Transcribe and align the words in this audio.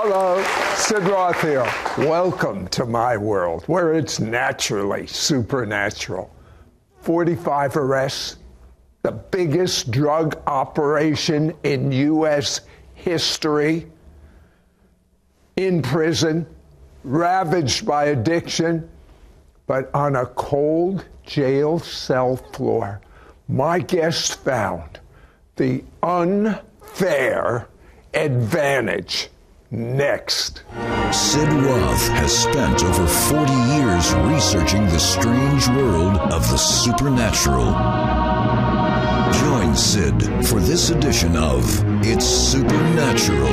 Hello, 0.00 0.40
Sid 0.76 1.02
Roth 1.08 1.42
here. 1.42 1.66
Welcome 1.98 2.68
to 2.68 2.86
my 2.86 3.16
world 3.16 3.64
where 3.64 3.94
it's 3.94 4.20
naturally 4.20 5.08
supernatural. 5.08 6.32
45 7.00 7.76
arrests, 7.76 8.36
the 9.02 9.10
biggest 9.10 9.90
drug 9.90 10.40
operation 10.46 11.52
in 11.64 11.90
U.S. 11.90 12.60
history, 12.94 13.90
in 15.56 15.82
prison, 15.82 16.46
ravaged 17.02 17.84
by 17.84 18.04
addiction, 18.04 18.88
but 19.66 19.92
on 19.96 20.14
a 20.14 20.26
cold 20.26 21.06
jail 21.26 21.80
cell 21.80 22.36
floor, 22.36 23.00
my 23.48 23.80
guest 23.80 24.38
found 24.44 25.00
the 25.56 25.82
unfair 26.04 27.66
advantage. 28.14 29.28
Next. 29.70 30.62
Sid 31.12 31.52
Roth 31.52 32.08
has 32.08 32.34
spent 32.34 32.82
over 32.82 33.06
40 33.06 33.52
years 33.52 34.14
researching 34.14 34.86
the 34.86 34.98
strange 34.98 35.68
world 35.68 36.16
of 36.32 36.48
the 36.50 36.56
supernatural. 36.56 37.66
Join 39.40 39.76
Sid 39.76 40.46
for 40.46 40.58
this 40.60 40.88
edition 40.88 41.36
of 41.36 41.64
It's 42.02 42.24
Supernatural. 42.24 43.50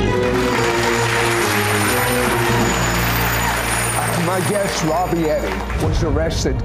My 4.24 4.40
guest, 4.48 4.84
Robbie 4.84 5.28
Eddy, 5.28 5.84
was 5.84 6.02
arrested 6.02 6.56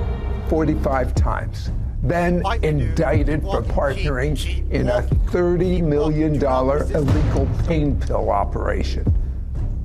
45 0.47 1.13
times, 1.13 1.71
then 2.03 2.41
indicted 2.63 3.41
for 3.41 3.61
partnering 3.61 4.71
in 4.71 4.87
a 4.87 5.01
$30 5.01 5.83
million 5.83 6.35
illegal 6.35 7.49
pain 7.65 7.99
pill 7.99 8.29
operation. 8.29 9.13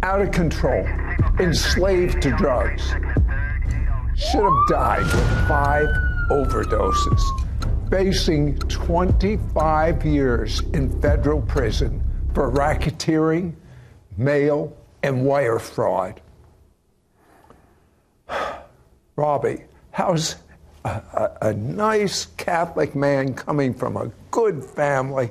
Out 0.03 0.21
of 0.21 0.31
control, 0.31 0.87
enslaved 1.41 2.21
to 2.23 2.31
drugs. 2.37 2.87
Should 4.17 4.45
have 4.45 4.69
died 4.69 5.05
with 5.05 5.49
five 5.49 5.89
overdoses, 6.31 7.21
facing 7.91 8.59
25 8.59 10.05
years 10.05 10.61
in 10.73 11.01
federal 11.01 11.43
prison 11.43 12.03
for 12.35 12.51
racketeering, 12.51 13.55
mail, 14.17 14.77
and 15.03 15.25
wire 15.25 15.59
fraud. 15.59 16.21
Robbie, 19.17 19.65
how's 19.93 20.37
a, 20.85 20.89
a, 20.89 21.49
a, 21.49 21.55
nice 21.55 22.27
Catholic 22.37 22.95
man 22.95 23.35
coming 23.35 23.73
from 23.73 23.97
a 23.97 24.11
good 24.37 24.63
family 24.63 25.31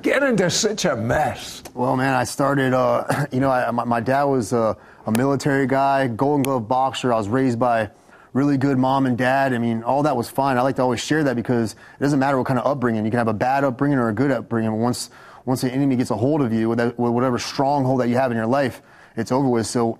get 0.00 0.22
into 0.22 0.48
such 0.48 0.86
a 0.86 0.96
mess? 0.96 1.62
Well, 1.74 1.94
man, 1.94 2.14
I 2.14 2.24
started, 2.24 2.72
uh, 2.72 3.26
you 3.32 3.38
know, 3.38 3.50
I, 3.50 3.70
my, 3.70 3.84
my, 3.84 4.00
dad 4.00 4.24
was 4.24 4.54
a, 4.54 4.78
a, 5.04 5.12
military 5.12 5.66
guy, 5.66 6.08
golden 6.08 6.42
glove 6.42 6.66
boxer. 6.66 7.12
I 7.12 7.18
was 7.18 7.28
raised 7.28 7.58
by 7.58 7.90
really 8.32 8.56
good 8.56 8.78
mom 8.78 9.04
and 9.04 9.18
dad. 9.18 9.52
I 9.52 9.58
mean, 9.58 9.82
all 9.82 10.04
that 10.04 10.16
was 10.16 10.30
fine. 10.30 10.56
I 10.56 10.62
like 10.62 10.76
to 10.76 10.82
always 10.82 11.00
share 11.00 11.22
that 11.24 11.36
because 11.36 11.72
it 11.74 12.02
doesn't 12.02 12.18
matter 12.18 12.38
what 12.38 12.46
kind 12.46 12.58
of 12.58 12.64
upbringing. 12.66 13.04
You 13.04 13.10
can 13.10 13.18
have 13.18 13.28
a 13.28 13.34
bad 13.34 13.62
upbringing 13.62 13.98
or 13.98 14.08
a 14.08 14.14
good 14.14 14.30
upbringing. 14.30 14.72
Once, 14.72 15.10
once 15.44 15.60
the 15.60 15.70
enemy 15.70 15.96
gets 15.96 16.10
a 16.10 16.16
hold 16.16 16.40
of 16.40 16.50
you, 16.50 16.70
with, 16.70 16.78
that, 16.78 16.98
with 16.98 17.12
whatever 17.12 17.38
stronghold 17.38 18.00
that 18.00 18.08
you 18.08 18.14
have 18.14 18.30
in 18.30 18.38
your 18.38 18.46
life, 18.46 18.80
it's 19.16 19.32
over 19.32 19.48
with. 19.48 19.66
So 19.66 19.98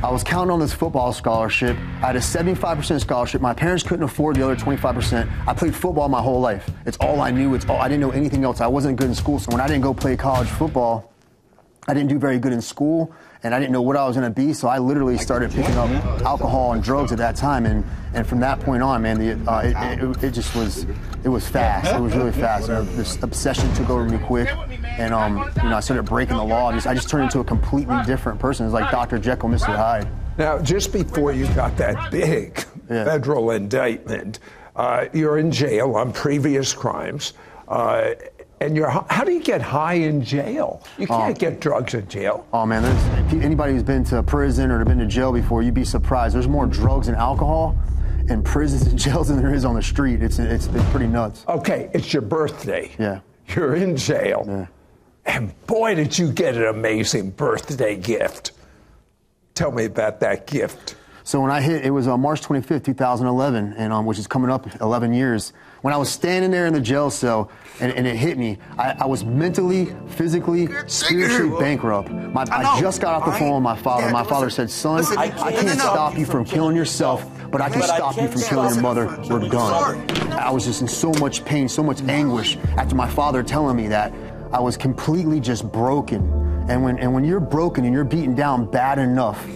I 0.00 0.12
was 0.12 0.22
counting 0.22 0.52
on 0.52 0.60
this 0.60 0.72
football 0.72 1.12
scholarship. 1.12 1.76
I 1.76 2.06
had 2.06 2.16
a 2.16 2.20
75% 2.20 3.00
scholarship. 3.00 3.40
My 3.40 3.52
parents 3.52 3.82
couldn't 3.82 4.04
afford 4.04 4.36
the 4.36 4.44
other 4.44 4.54
25%. 4.54 5.28
I 5.44 5.52
played 5.52 5.74
football 5.74 6.08
my 6.08 6.22
whole 6.22 6.40
life. 6.40 6.70
It's 6.86 6.96
all 6.98 7.20
I 7.20 7.32
knew. 7.32 7.56
It's 7.56 7.68
all 7.68 7.78
I 7.78 7.88
didn't 7.88 8.02
know 8.02 8.12
anything 8.12 8.44
else. 8.44 8.60
I 8.60 8.68
wasn't 8.68 8.96
good 8.96 9.08
in 9.08 9.14
school, 9.16 9.40
so 9.40 9.50
when 9.50 9.60
I 9.60 9.66
didn't 9.66 9.82
go 9.82 9.92
play 9.92 10.16
college 10.16 10.46
football, 10.46 11.12
I 11.88 11.94
didn't 11.94 12.10
do 12.10 12.18
very 12.18 12.38
good 12.38 12.52
in 12.52 12.60
school, 12.60 13.10
and 13.42 13.54
I 13.54 13.58
didn't 13.58 13.72
know 13.72 13.80
what 13.80 13.96
I 13.96 14.06
was 14.06 14.14
going 14.14 14.30
to 14.30 14.34
be. 14.34 14.52
So 14.52 14.68
I 14.68 14.78
literally 14.78 15.16
started 15.16 15.50
picking 15.50 15.74
up 15.76 15.88
alcohol 16.20 16.74
and 16.74 16.82
drugs 16.82 17.12
at 17.12 17.18
that 17.18 17.34
time, 17.34 17.64
and, 17.64 17.82
and 18.12 18.26
from 18.26 18.40
that 18.40 18.60
point 18.60 18.82
on, 18.82 19.00
man, 19.00 19.18
the, 19.18 19.50
uh, 19.50 19.60
it, 19.60 20.02
it, 20.02 20.24
it, 20.24 20.30
just 20.32 20.54
was 20.54 20.84
it 21.24 21.28
was 21.28 21.48
fast. 21.48 21.94
It 21.94 22.00
was 22.00 22.14
really 22.14 22.32
fast. 22.32 22.68
And 22.68 22.86
this 22.88 23.20
obsession 23.22 23.72
took 23.72 23.88
over 23.88 24.04
me 24.04 24.18
quick, 24.18 24.50
and 24.98 25.14
um, 25.14 25.50
you 25.56 25.70
know, 25.70 25.76
I 25.76 25.80
started 25.80 26.02
breaking 26.02 26.36
the 26.36 26.44
law. 26.44 26.68
I 26.68 26.74
just, 26.74 26.86
I 26.86 26.92
just 26.92 27.08
turned 27.08 27.24
into 27.24 27.40
a 27.40 27.44
completely 27.44 27.96
different 28.04 28.38
person. 28.38 28.66
It's 28.66 28.74
like 28.74 28.90
Dr. 28.90 29.18
Jekyll, 29.18 29.48
Mr. 29.48 29.74
Hyde. 29.74 30.06
Now, 30.36 30.58
just 30.58 30.92
before 30.92 31.32
you 31.32 31.46
got 31.54 31.74
that 31.78 32.10
big 32.10 32.64
yeah. 32.90 33.04
federal 33.04 33.52
indictment, 33.52 34.40
uh, 34.76 35.06
you're 35.14 35.38
in 35.38 35.50
jail 35.50 35.96
on 35.96 36.12
previous 36.12 36.74
crimes. 36.74 37.32
Uh, 37.66 38.10
and 38.60 38.76
you're 38.76 38.88
how 38.88 39.24
do 39.24 39.32
you 39.32 39.42
get 39.42 39.60
high 39.60 39.94
in 39.94 40.22
jail? 40.22 40.82
You 40.98 41.06
oh. 41.10 41.18
can't 41.18 41.36
oh. 41.36 41.40
get 41.40 41.60
drugs 41.60 41.94
in 41.94 42.08
jail. 42.08 42.46
Oh 42.52 42.66
man, 42.66 42.84
anybody 43.42 43.72
who's 43.72 43.82
been 43.82 44.04
to 44.04 44.22
prison 44.22 44.70
or 44.70 44.84
been 44.84 44.98
to 44.98 45.06
jail 45.06 45.32
before, 45.32 45.62
you'd 45.62 45.74
be 45.74 45.84
surprised. 45.84 46.34
There's 46.34 46.48
more 46.48 46.66
drugs 46.66 47.08
and 47.08 47.16
alcohol 47.16 47.76
in 48.28 48.42
prisons 48.42 48.86
and 48.86 48.98
jails 48.98 49.28
than 49.28 49.38
there 49.38 49.54
is 49.54 49.64
on 49.64 49.74
the 49.74 49.82
street. 49.82 50.22
It's 50.22 50.38
it's, 50.38 50.66
it's 50.66 50.90
pretty 50.90 51.06
nuts. 51.06 51.44
Okay, 51.48 51.90
it's 51.94 52.12
your 52.12 52.22
birthday. 52.22 52.90
Yeah. 52.98 53.20
You're 53.54 53.76
in 53.76 53.96
jail. 53.96 54.44
Yeah. 54.46 54.66
And 55.24 55.66
boy, 55.66 55.94
did 55.94 56.18
you 56.18 56.32
get 56.32 56.56
an 56.56 56.64
amazing 56.64 57.30
birthday 57.30 57.96
gift. 57.96 58.52
Tell 59.54 59.72
me 59.72 59.84
about 59.84 60.20
that 60.20 60.46
gift. 60.46 60.96
So 61.28 61.42
when 61.42 61.50
I 61.50 61.60
hit, 61.60 61.84
it 61.84 61.90
was 61.90 62.08
uh, 62.08 62.16
March 62.16 62.40
25th, 62.40 62.84
2011, 62.84 63.74
and 63.74 63.92
um, 63.92 64.06
which 64.06 64.18
is 64.18 64.26
coming 64.26 64.50
up 64.50 64.66
11 64.80 65.12
years. 65.12 65.52
When 65.82 65.92
I 65.92 65.98
was 65.98 66.08
standing 66.08 66.50
there 66.50 66.66
in 66.66 66.72
the 66.72 66.80
jail 66.80 67.10
cell 67.10 67.50
and, 67.80 67.92
and 67.92 68.06
it 68.06 68.16
hit 68.16 68.38
me, 68.38 68.56
I, 68.78 68.96
I, 69.00 69.04
was 69.04 69.26
mentally, 69.26 69.94
physically, 70.08 70.68
spiritually 70.86 71.54
bankrupt. 71.60 72.10
My, 72.10 72.46
I, 72.50 72.80
just 72.80 73.02
got 73.02 73.12
off 73.12 73.26
the 73.26 73.38
phone 73.38 73.52
with 73.52 73.62
my 73.62 73.76
father. 73.76 74.10
My 74.10 74.24
father 74.24 74.48
said, 74.48 74.70
"Son, 74.70 75.04
I, 75.18 75.28
can't 75.28 75.78
stop 75.78 76.16
you 76.16 76.24
from 76.24 76.46
killing 76.46 76.74
yourself, 76.74 77.30
but 77.50 77.60
I 77.60 77.68
can 77.68 77.82
stop 77.82 78.16
you 78.16 78.28
from 78.28 78.40
killing 78.40 78.72
your 78.72 78.82
mother. 78.82 79.06
We're 79.28 79.50
done." 79.50 80.10
I 80.32 80.50
was 80.50 80.64
just 80.64 80.80
in 80.80 80.88
so 80.88 81.12
much 81.20 81.44
pain, 81.44 81.68
so 81.68 81.82
much 81.82 82.00
anguish 82.04 82.56
after 82.78 82.94
my 82.94 83.06
father 83.06 83.42
telling 83.42 83.76
me 83.76 83.86
that. 83.88 84.14
I 84.50 84.60
was 84.60 84.78
completely 84.78 85.40
just 85.40 85.70
broken. 85.70 86.22
And 86.70 86.82
when, 86.82 86.98
and 86.98 87.12
when 87.12 87.24
you're 87.24 87.40
broken 87.40 87.84
and 87.84 87.92
you're 87.92 88.04
beaten 88.04 88.34
down 88.34 88.70
bad 88.70 88.98
enough, 88.98 89.46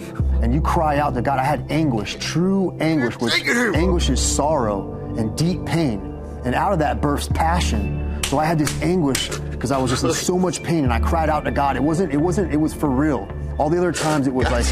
and 0.42 0.52
you 0.52 0.60
cry 0.60 0.98
out 0.98 1.14
to 1.14 1.22
God, 1.22 1.38
I 1.38 1.44
had 1.44 1.70
anguish, 1.70 2.16
true 2.16 2.76
anguish, 2.80 3.18
which 3.18 3.32
anguish 3.46 4.10
is 4.10 4.20
sorrow 4.20 4.92
and 5.16 5.36
deep 5.38 5.64
pain. 5.64 6.00
And 6.44 6.54
out 6.54 6.72
of 6.72 6.80
that 6.80 7.00
bursts 7.00 7.30
passion. 7.32 8.20
So 8.24 8.38
I 8.38 8.44
had 8.44 8.58
this 8.58 8.82
anguish 8.82 9.28
because 9.28 9.70
I 9.70 9.78
was 9.78 9.90
just 9.90 10.02
in 10.02 10.12
so 10.12 10.38
much 10.38 10.62
pain 10.62 10.82
and 10.82 10.92
I 10.92 10.98
cried 10.98 11.30
out 11.30 11.44
to 11.44 11.52
God. 11.52 11.76
It 11.76 11.82
wasn't, 11.82 12.12
it 12.12 12.16
wasn't, 12.16 12.52
it 12.52 12.56
was 12.56 12.74
for 12.74 12.90
real. 12.90 13.30
All 13.58 13.70
the 13.70 13.78
other 13.78 13.92
times 13.92 14.26
it 14.26 14.34
was 14.34 14.50
like 14.50 14.64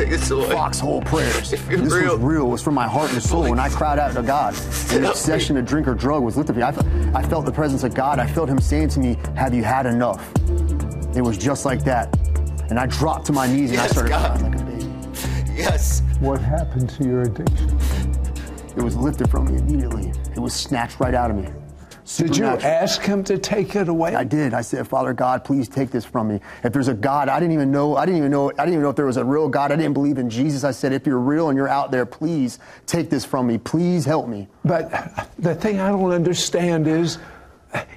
foxhole 0.50 1.02
prayers. 1.02 1.50
This 1.50 1.62
real. 1.68 2.14
was 2.16 2.20
real. 2.20 2.46
It 2.46 2.50
was 2.50 2.62
from 2.62 2.74
my 2.74 2.88
heart 2.88 3.12
and 3.12 3.22
soul. 3.22 3.44
And 3.44 3.60
I 3.60 3.68
cried 3.68 3.98
out 3.98 4.14
to 4.14 4.22
God. 4.22 4.54
And 4.90 5.04
the 5.04 5.10
obsession 5.10 5.54
to 5.56 5.62
drink 5.62 5.86
or 5.86 5.94
drug 5.94 6.24
was 6.24 6.36
lifted 6.36 6.56
me. 6.56 6.62
I, 6.62 6.70
I 7.14 7.22
felt 7.22 7.44
the 7.44 7.52
presence 7.52 7.84
of 7.84 7.94
God. 7.94 8.18
I 8.18 8.26
felt 8.26 8.48
Him 8.48 8.58
saying 8.58 8.88
to 8.90 9.00
me, 9.00 9.16
Have 9.36 9.54
you 9.54 9.62
had 9.62 9.86
enough? 9.86 10.26
It 11.14 11.22
was 11.22 11.38
just 11.38 11.64
like 11.64 11.84
that. 11.84 12.16
And 12.70 12.78
I 12.80 12.86
dropped 12.86 13.26
to 13.26 13.32
my 13.32 13.46
knees 13.46 13.70
and 13.70 13.78
yes, 13.78 13.90
I 13.90 13.92
started 13.92 14.08
God. 14.10 14.40
crying 14.40 14.52
like. 14.58 14.69
Yes. 15.56 16.02
What 16.20 16.40
happened 16.40 16.90
to 16.90 17.04
your 17.04 17.22
addiction? 17.22 17.78
It 18.76 18.82
was 18.82 18.96
lifted 18.96 19.30
from 19.30 19.46
me 19.46 19.58
immediately. 19.58 20.12
It 20.32 20.38
was 20.38 20.54
snatched 20.54 21.00
right 21.00 21.14
out 21.14 21.30
of 21.30 21.36
me. 21.36 21.48
Did 22.16 22.36
you 22.36 22.44
ask 22.44 23.02
him 23.02 23.22
to 23.24 23.38
take 23.38 23.76
it 23.76 23.88
away? 23.88 24.16
I 24.16 24.24
did. 24.24 24.52
I 24.52 24.62
said, 24.62 24.88
Father 24.88 25.12
God, 25.12 25.44
please 25.44 25.68
take 25.68 25.90
this 25.90 26.04
from 26.04 26.26
me. 26.28 26.40
If 26.64 26.72
there's 26.72 26.88
a 26.88 26.94
God, 26.94 27.28
I 27.28 27.38
didn't 27.38 27.52
even 27.52 27.70
know. 27.70 27.96
I 27.96 28.04
didn't 28.04 28.18
even 28.18 28.32
know. 28.32 28.50
I 28.50 28.64
didn't 28.64 28.72
even 28.72 28.82
know 28.82 28.90
if 28.90 28.96
there 28.96 29.06
was 29.06 29.16
a 29.16 29.24
real 29.24 29.48
God. 29.48 29.70
I 29.70 29.76
didn't 29.76 29.94
believe 29.94 30.18
in 30.18 30.28
Jesus. 30.28 30.64
I 30.64 30.72
said, 30.72 30.92
if 30.92 31.06
you're 31.06 31.20
real 31.20 31.50
and 31.50 31.56
you're 31.56 31.68
out 31.68 31.92
there, 31.92 32.04
please 32.04 32.58
take 32.86 33.10
this 33.10 33.24
from 33.24 33.46
me. 33.46 33.58
Please 33.58 34.04
help 34.04 34.26
me. 34.28 34.48
But 34.64 35.28
the 35.38 35.54
thing 35.54 35.78
I 35.78 35.88
don't 35.90 36.10
understand 36.10 36.88
is. 36.88 37.18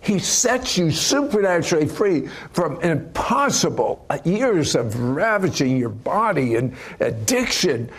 He 0.02 0.20
sets 0.20 0.78
you 0.78 0.92
supernaturally 0.92 1.88
free 1.88 2.28
from 2.52 2.80
impossible 2.82 4.06
years 4.24 4.76
of 4.76 5.00
ravaging 5.00 5.78
your 5.78 5.90
body 5.90 6.56
and 6.56 6.76
addiction 7.00 7.90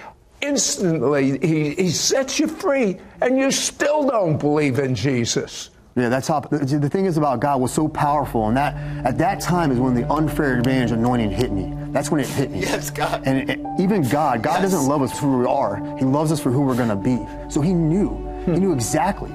instantly 0.41 1.39
he, 1.39 1.75
he 1.75 1.91
sets 1.91 2.39
you 2.39 2.47
free 2.47 2.99
and 3.21 3.39
you 3.39 3.51
still 3.51 4.07
don't 4.07 4.39
believe 4.39 4.79
in 4.79 4.95
Jesus. 4.95 5.71
Yeah, 5.97 6.09
that's 6.09 6.27
how 6.27 6.41
the 6.41 6.91
thing 6.91 7.07
is 7.07 7.17
about 7.17 7.39
God 7.39 7.61
was 7.61 7.73
so 7.73 7.87
powerful, 7.87 8.49
and 8.49 8.57
that 8.57 8.75
at 9.07 9.17
that 9.19 9.41
time 9.41 9.71
is 9.71 9.79
when 9.79 9.95
the 9.95 10.11
unfair 10.13 10.59
advantage 10.59 10.91
anointing 10.91 11.31
hit 11.31 11.53
me. 11.53 11.73
That's 11.93 12.11
when 12.11 12.21
it 12.21 12.27
hit 12.27 12.51
me. 12.51 12.63
Yes, 12.63 12.91
God. 12.91 13.23
And 13.25 13.49
it, 13.49 13.61
even 13.79 14.03
God, 14.03 14.43
God 14.43 14.61
yes. 14.61 14.73
doesn't 14.73 14.89
love 14.89 15.03
us 15.03 15.13
for 15.13 15.27
who 15.27 15.39
we 15.39 15.47
are. 15.47 15.77
He 15.97 16.05
loves 16.05 16.33
us 16.33 16.41
for 16.41 16.51
who 16.51 16.63
we're 16.63 16.75
going 16.75 16.89
to 16.89 16.97
be. 16.97 17.25
So 17.49 17.61
He 17.61 17.73
knew. 17.73 18.09
Hmm. 18.09 18.55
He 18.55 18.59
knew 18.59 18.73
exactly. 18.73 19.31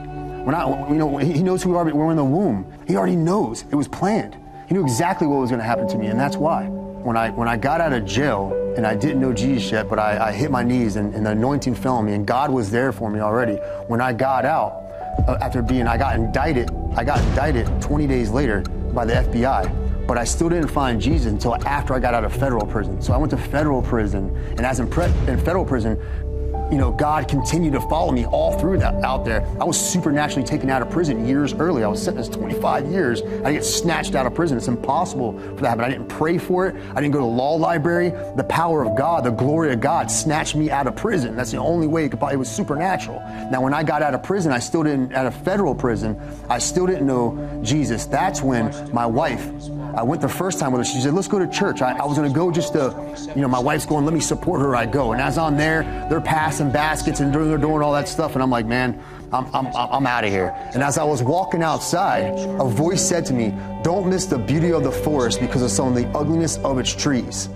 When 0.50 0.56
I, 0.56 0.90
you 0.90 0.96
know, 0.96 1.18
He 1.18 1.44
knows 1.44 1.62
who 1.62 1.70
we 1.70 1.76
are. 1.76 1.86
When 1.86 1.96
we're 1.96 2.10
in 2.10 2.18
the 2.18 2.24
womb. 2.24 2.66
He 2.88 2.96
already 2.96 3.16
knows. 3.16 3.66
It 3.70 3.76
was 3.76 3.88
planned. 3.88 4.36
He 4.68 4.74
knew 4.74 4.82
exactly 4.82 5.28
what 5.28 5.38
was 5.42 5.52
going 5.52 5.60
to 5.60 5.64
happen 5.64 5.88
to 5.88 5.96
me, 5.96 6.08
and 6.08 6.20
that's 6.20 6.38
why. 6.38 6.66
When 6.66 7.16
I 7.16 7.30
when 7.30 7.48
I 7.48 7.56
got 7.56 7.82
out 7.82 7.94
of 7.94 8.04
jail 8.04 8.74
and 8.76 8.84
I 8.88 8.96
didn't 8.96 9.22
know 9.22 9.32
Jesus 9.32 9.72
yet, 9.72 9.88
but 9.88 10.00
I, 10.00 10.30
I 10.30 10.32
hit 10.32 10.50
my 10.50 10.64
knees 10.64 10.96
and, 10.96 11.14
and 11.14 11.24
the 11.24 11.34
anointing 11.34 11.76
fell 11.76 11.98
on 11.98 12.06
me, 12.08 12.14
and 12.14 12.26
God 12.26 12.50
was 12.50 12.72
there 12.72 12.92
for 12.92 13.12
me 13.12 13.20
already. 13.20 13.58
When 13.86 14.02
I 14.02 14.12
got 14.12 14.44
out, 14.44 14.72
uh, 15.28 15.38
after 15.40 15.62
being, 15.62 15.86
I 15.86 16.00
got 16.00 16.16
indicted. 16.16 16.72
I 16.96 17.04
got 17.04 17.20
indicted 17.26 17.68
20 17.80 18.08
days 18.08 18.32
later 18.32 18.62
by 18.92 19.06
the 19.06 19.14
FBI 19.14 19.90
but 20.08 20.18
I 20.18 20.24
still 20.24 20.50
didn't 20.50 20.70
find 20.70 21.00
Jesus 21.00 21.32
until 21.32 21.54
after 21.68 21.94
I 21.94 22.00
got 22.00 22.16
out 22.16 22.24
of 22.26 22.34
federal 22.34 22.66
prison. 22.66 23.00
So 23.00 23.14
I 23.14 23.18
went 23.18 23.30
to 23.30 23.38
federal 23.38 23.84
prison, 23.84 24.36
and 24.58 24.62
as 24.62 24.80
in, 24.80 24.90
pre- 24.90 25.14
in 25.28 25.38
federal 25.46 25.64
prison, 25.64 26.02
you 26.72 26.78
know, 26.78 26.92
God 26.92 27.28
continued 27.28 27.74
to 27.74 27.82
follow 27.82 28.12
me 28.12 28.26
all 28.26 28.58
through 28.60 28.78
that 28.80 28.96
out 29.04 29.26
there. 29.26 29.46
I 29.60 29.64
was 29.64 29.80
supernaturally 29.80 30.46
taken 30.46 30.70
out 30.70 30.82
of 30.82 30.90
prison 30.90 31.26
years 31.26 31.54
early. 31.54 31.84
I 31.84 31.88
was 31.88 32.02
sentenced 32.02 32.34
25 32.34 32.92
years. 32.92 33.22
I 33.44 33.54
get 33.54 33.66
snatched 33.66 34.16
out 34.16 34.26
of 34.26 34.36
prison. 34.36 34.58
It's 34.58 34.68
impossible 34.68 35.34
for 35.40 35.62
that, 35.62 35.78
but 35.78 35.86
I 35.86 35.90
didn't 35.90 36.08
pray 36.08 36.38
for 36.38 36.68
it. 36.68 36.76
I 36.92 37.02
didn't 37.02 37.12
go 37.12 37.20
to 37.20 37.26
the 37.26 37.32
law 37.32 37.56
library. 37.56 38.12
The 38.36 38.44
power 38.44 38.86
of 38.86 38.96
God, 38.96 39.24
the 39.24 39.32
glory 39.32 39.74
of 39.74 39.82
God 39.82 40.12
snatched 40.12 40.56
me 40.56 40.70
out 40.70 40.86
of 40.86 40.96
prison. 40.96 41.36
That's 41.36 41.52
the 41.52 41.58
only 41.58 41.88
way 41.88 42.06
it 42.06 42.10
could 42.10 42.20
it 42.32 42.38
was 42.38 42.50
supernatural. 42.50 43.20
Now, 43.52 43.62
when 43.62 43.74
I 43.74 43.84
got 43.84 44.04
out 44.04 44.14
of 44.14 44.22
prison, 44.24 44.52
I 44.52 44.60
still 44.60 44.84
didn't, 44.84 45.14
out 45.14 45.26
of 45.26 45.36
federal 45.44 45.74
prison, 45.74 46.20
I 46.50 46.60
still 46.60 46.86
didn't 46.86 47.08
know 47.08 47.62
Jesus. 47.64 48.06
That's 48.06 48.42
when 48.42 48.94
my 48.94 49.06
wife, 49.06 49.46
I 50.00 50.04
went 50.04 50.22
the 50.22 50.30
first 50.30 50.60
time 50.60 50.72
with 50.72 50.80
her. 50.80 50.86
She 50.86 51.02
said, 51.02 51.14
let's 51.14 51.28
go 51.28 51.40
to 51.40 51.48
church. 51.48 51.82
I, 51.82 51.92
I 51.92 52.06
was 52.06 52.18
going 52.18 52.32
to 52.32 52.34
go 52.34 52.52
just 52.52 52.72
to, 52.72 53.34
you 53.36 53.42
know, 53.42 53.50
my 53.50 53.60
wife's 53.60 53.86
going, 53.86 54.06
let 54.06 54.14
me 54.14 54.22
support 54.22 54.62
her. 54.62 54.74
I 54.74 54.86
go. 54.86 55.12
And 55.12 55.22
as 55.22 55.38
I'm 55.38 55.58
there, 55.58 55.84
they're 56.10 56.22
passing 56.22 56.72
baskets 56.72 57.20
and 57.20 57.36
they're 57.36 57.58
doing 57.58 57.82
all 57.82 57.92
that 57.92 58.08
stuff. 58.08 58.34
And 58.34 58.42
I'm 58.42 58.50
like, 58.50 58.66
man, 58.66 58.98
I'm, 59.34 59.54
I'm, 59.54 59.68
I'm 59.76 60.08
out 60.08 60.24
of 60.24 60.30
here. 60.30 60.56
And 60.74 60.82
as 60.82 60.98
I 60.98 61.04
was 61.04 61.22
walking 61.22 61.64
outside, 61.64 62.34
a 62.34 62.64
voice 62.64 63.06
said 63.06 63.26
to 63.26 63.34
me, 63.34 63.54
don't 63.84 64.10
miss 64.10 64.26
the 64.26 64.38
beauty 64.38 64.72
of 64.72 64.84
the 64.86 64.92
forest 64.92 65.42
because 65.42 65.62
of 65.62 65.70
some 65.70 65.90
of 65.90 65.96
the 65.96 66.08
ugliness 66.18 66.56
of 66.60 66.80
its 66.80 66.96
trees. 66.96 67.50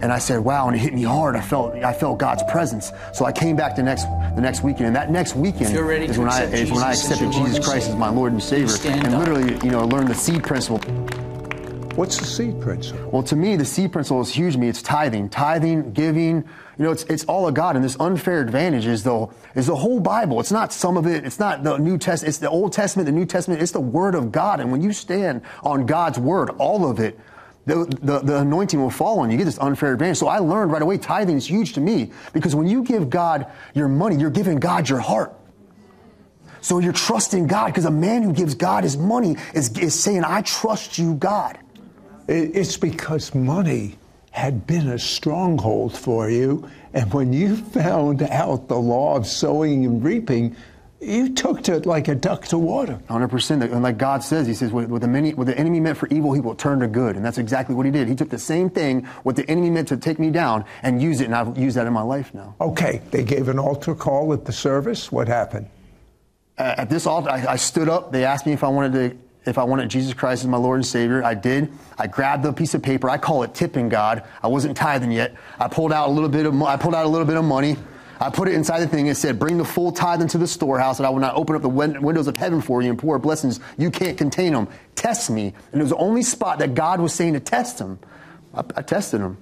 And 0.00 0.12
I 0.12 0.18
said, 0.18 0.40
wow, 0.40 0.68
and 0.68 0.76
it 0.76 0.80
hit 0.80 0.94
me 0.94 1.02
hard. 1.02 1.34
I 1.34 1.40
felt 1.40 1.74
I 1.76 1.94
felt 1.94 2.18
God's 2.18 2.42
presence. 2.50 2.92
So 3.14 3.24
I 3.24 3.32
came 3.32 3.56
back 3.56 3.74
the 3.74 3.82
next 3.82 4.04
the 4.34 4.42
next 4.42 4.62
weekend. 4.62 4.86
And 4.88 4.96
that 4.96 5.10
next 5.10 5.34
weekend 5.34 5.74
is 5.74 6.18
when 6.18 6.28
I 6.28 6.44
is 6.44 6.70
when 6.70 6.82
I 6.82 6.90
accepted 6.92 7.32
Jesus 7.32 7.64
Christ 7.64 7.88
as 7.88 7.96
my 7.96 8.10
Lord 8.10 8.32
and 8.32 8.42
Savior. 8.42 8.76
And 8.84 9.18
literally, 9.18 9.54
you 9.64 9.70
know, 9.70 9.86
learned 9.86 10.08
the 10.08 10.14
seed 10.14 10.42
principle. 10.42 10.78
What's 11.96 12.18
the 12.18 12.24
seed 12.24 12.60
principle? 12.60 13.08
Well, 13.10 13.22
to 13.22 13.36
me, 13.36 13.54
the 13.54 13.64
seed 13.64 13.92
principle 13.92 14.20
is 14.20 14.32
huge 14.32 14.54
to 14.54 14.58
me. 14.58 14.68
It's 14.68 14.82
tithing, 14.82 15.28
tithing, 15.28 15.92
giving. 15.92 16.38
You 16.76 16.84
know, 16.84 16.90
it's, 16.90 17.04
it's 17.04 17.24
all 17.26 17.46
of 17.46 17.54
God. 17.54 17.76
And 17.76 17.84
this 17.84 17.96
unfair 18.00 18.40
advantage 18.40 18.84
is 18.84 19.04
the, 19.04 19.28
is 19.54 19.68
the 19.68 19.76
whole 19.76 20.00
Bible. 20.00 20.40
It's 20.40 20.50
not 20.50 20.72
some 20.72 20.96
of 20.96 21.06
it. 21.06 21.24
It's 21.24 21.38
not 21.38 21.62
the 21.62 21.78
New 21.78 21.96
Testament. 21.96 22.30
It's 22.30 22.38
the 22.38 22.50
Old 22.50 22.72
Testament, 22.72 23.06
the 23.06 23.12
New 23.12 23.26
Testament. 23.26 23.62
It's 23.62 23.70
the 23.70 23.78
Word 23.78 24.16
of 24.16 24.32
God. 24.32 24.58
And 24.58 24.72
when 24.72 24.82
you 24.82 24.92
stand 24.92 25.42
on 25.62 25.86
God's 25.86 26.18
Word, 26.18 26.50
all 26.58 26.90
of 26.90 26.98
it, 26.98 27.16
the, 27.66 27.84
the, 28.02 28.18
the 28.18 28.38
anointing 28.38 28.80
will 28.80 28.90
fall 28.90 29.20
on 29.20 29.30
you. 29.30 29.34
You 29.34 29.38
get 29.38 29.44
this 29.44 29.58
unfair 29.60 29.92
advantage. 29.92 30.18
So 30.18 30.26
I 30.26 30.38
learned 30.38 30.72
right 30.72 30.82
away 30.82 30.98
tithing 30.98 31.36
is 31.36 31.48
huge 31.48 31.74
to 31.74 31.80
me 31.80 32.10
because 32.32 32.56
when 32.56 32.66
you 32.66 32.82
give 32.82 33.08
God 33.08 33.46
your 33.72 33.86
money, 33.86 34.16
you're 34.16 34.30
giving 34.30 34.58
God 34.58 34.88
your 34.88 34.98
heart. 34.98 35.32
So 36.60 36.80
you're 36.80 36.92
trusting 36.92 37.46
God 37.46 37.66
because 37.66 37.84
a 37.84 37.90
man 37.90 38.24
who 38.24 38.32
gives 38.32 38.56
God 38.56 38.82
his 38.82 38.96
money 38.96 39.36
is, 39.54 39.78
is 39.78 39.94
saying, 39.94 40.24
I 40.24 40.42
trust 40.42 40.98
you, 40.98 41.14
God. 41.14 41.58
It's 42.28 42.76
because 42.76 43.34
money 43.34 43.96
had 44.30 44.66
been 44.66 44.88
a 44.88 44.98
stronghold 44.98 45.96
for 45.96 46.28
you. 46.28 46.68
And 46.92 47.12
when 47.14 47.32
you 47.32 47.56
found 47.74 48.22
out 48.22 48.68
the 48.68 48.78
law 48.78 49.16
of 49.16 49.26
sowing 49.26 49.84
and 49.84 50.02
reaping, 50.02 50.56
you 51.00 51.34
took 51.34 51.62
to 51.64 51.76
it 51.76 51.86
like 51.86 52.08
a 52.08 52.14
duck 52.14 52.46
to 52.46 52.58
water. 52.58 52.98
100%. 53.08 53.62
And 53.62 53.82
like 53.82 53.98
God 53.98 54.24
says, 54.24 54.46
He 54.46 54.54
says, 54.54 54.72
what, 54.72 54.88
the, 55.00 55.06
many, 55.06 55.34
what 55.34 55.46
the 55.46 55.56
enemy 55.56 55.78
meant 55.78 55.98
for 55.98 56.08
evil, 56.08 56.32
He 56.32 56.40
will 56.40 56.54
turn 56.54 56.80
to 56.80 56.88
good. 56.88 57.14
And 57.14 57.24
that's 57.24 57.38
exactly 57.38 57.74
what 57.74 57.86
He 57.86 57.92
did. 57.92 58.08
He 58.08 58.16
took 58.16 58.30
the 58.30 58.38
same 58.38 58.70
thing, 58.70 59.04
what 59.22 59.36
the 59.36 59.48
enemy 59.48 59.70
meant 59.70 59.88
to 59.88 59.96
take 59.96 60.18
me 60.18 60.30
down, 60.30 60.64
and 60.82 61.00
use 61.00 61.20
it. 61.20 61.26
And 61.26 61.34
I've 61.34 61.56
used 61.56 61.76
that 61.76 61.86
in 61.86 61.92
my 61.92 62.02
life 62.02 62.34
now. 62.34 62.56
Okay. 62.60 63.02
They 63.10 63.22
gave 63.22 63.48
an 63.48 63.58
altar 63.58 63.94
call 63.94 64.32
at 64.32 64.46
the 64.46 64.52
service. 64.52 65.12
What 65.12 65.28
happened? 65.28 65.68
Uh, 66.56 66.74
at 66.78 66.90
this 66.90 67.06
altar, 67.06 67.30
I, 67.30 67.52
I 67.52 67.56
stood 67.56 67.88
up. 67.88 68.10
They 68.10 68.24
asked 68.24 68.46
me 68.46 68.52
if 68.52 68.64
I 68.64 68.68
wanted 68.68 68.92
to 68.92 69.23
if 69.46 69.58
I 69.58 69.64
wanted 69.64 69.88
Jesus 69.88 70.14
Christ 70.14 70.42
as 70.42 70.48
my 70.48 70.56
Lord 70.56 70.78
and 70.78 70.86
Savior. 70.86 71.22
I 71.22 71.34
did. 71.34 71.72
I 71.98 72.06
grabbed 72.06 72.42
the 72.42 72.52
piece 72.52 72.74
of 72.74 72.82
paper. 72.82 73.10
I 73.10 73.18
call 73.18 73.42
it 73.42 73.54
tipping 73.54 73.88
God. 73.88 74.24
I 74.42 74.48
wasn't 74.48 74.76
tithing 74.76 75.12
yet. 75.12 75.34
I 75.58 75.68
pulled 75.68 75.92
out 75.92 76.08
a 76.08 76.12
little 76.12 76.28
bit 76.28 76.46
of 76.46 76.62
I 76.62 76.76
pulled 76.76 76.94
out 76.94 77.04
a 77.04 77.08
little 77.08 77.26
bit 77.26 77.36
of 77.36 77.44
money. 77.44 77.76
I 78.20 78.30
put 78.30 78.48
it 78.48 78.54
inside 78.54 78.80
the 78.80 78.86
thing. 78.86 79.08
It 79.08 79.16
said, 79.16 79.38
"Bring 79.38 79.58
the 79.58 79.64
full 79.64 79.92
tithe 79.92 80.22
into 80.22 80.38
the 80.38 80.46
storehouse, 80.46 80.98
and 80.98 81.06
I 81.06 81.10
will 81.10 81.18
not 81.18 81.34
open 81.34 81.56
up 81.56 81.62
the 81.62 81.68
win- 81.68 82.00
windows 82.00 82.28
of 82.28 82.36
heaven 82.36 82.60
for 82.60 82.80
you 82.80 82.90
and 82.90 82.98
pour 82.98 83.18
blessings. 83.18 83.60
You 83.76 83.90
can't 83.90 84.16
contain 84.16 84.52
them. 84.52 84.68
Test 84.94 85.30
me." 85.30 85.52
And 85.72 85.80
it 85.80 85.84
was 85.84 85.90
the 85.90 85.96
only 85.96 86.22
spot 86.22 86.60
that 86.60 86.74
God 86.74 87.00
was 87.00 87.12
saying 87.12 87.34
to 87.34 87.40
test 87.40 87.80
him. 87.80 87.98
I, 88.54 88.62
I 88.76 88.82
tested 88.82 89.20
him, 89.20 89.36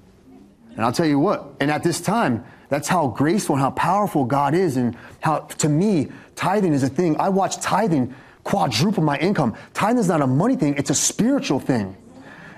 and 0.75 0.84
I'll 0.84 0.93
tell 0.93 1.06
you 1.06 1.19
what. 1.19 1.54
And 1.60 1.70
at 1.70 1.82
this 1.82 2.00
time, 2.00 2.44
that's 2.70 2.88
how 2.88 3.08
graceful 3.08 3.56
and 3.56 3.62
how 3.62 3.70
powerful 3.70 4.25
God 4.25 4.54
is, 4.54 4.78
and 4.78 4.96
how 5.20 5.40
to 5.58 5.69
me, 5.69 6.08
tithing 6.34 6.72
is 6.72 6.82
a 6.82 6.88
thing. 6.88 7.20
I 7.20 7.28
watch 7.28 7.58
tithing 7.60 8.14
quadruple 8.44 9.03
my 9.03 9.19
income. 9.19 9.55
Tithing 9.75 9.99
is 9.99 10.09
not 10.09 10.21
a 10.23 10.27
money 10.27 10.56
thing, 10.56 10.75
it's 10.77 10.91
a 10.91 10.94
spiritual 10.94 11.61
thing. 11.61 11.97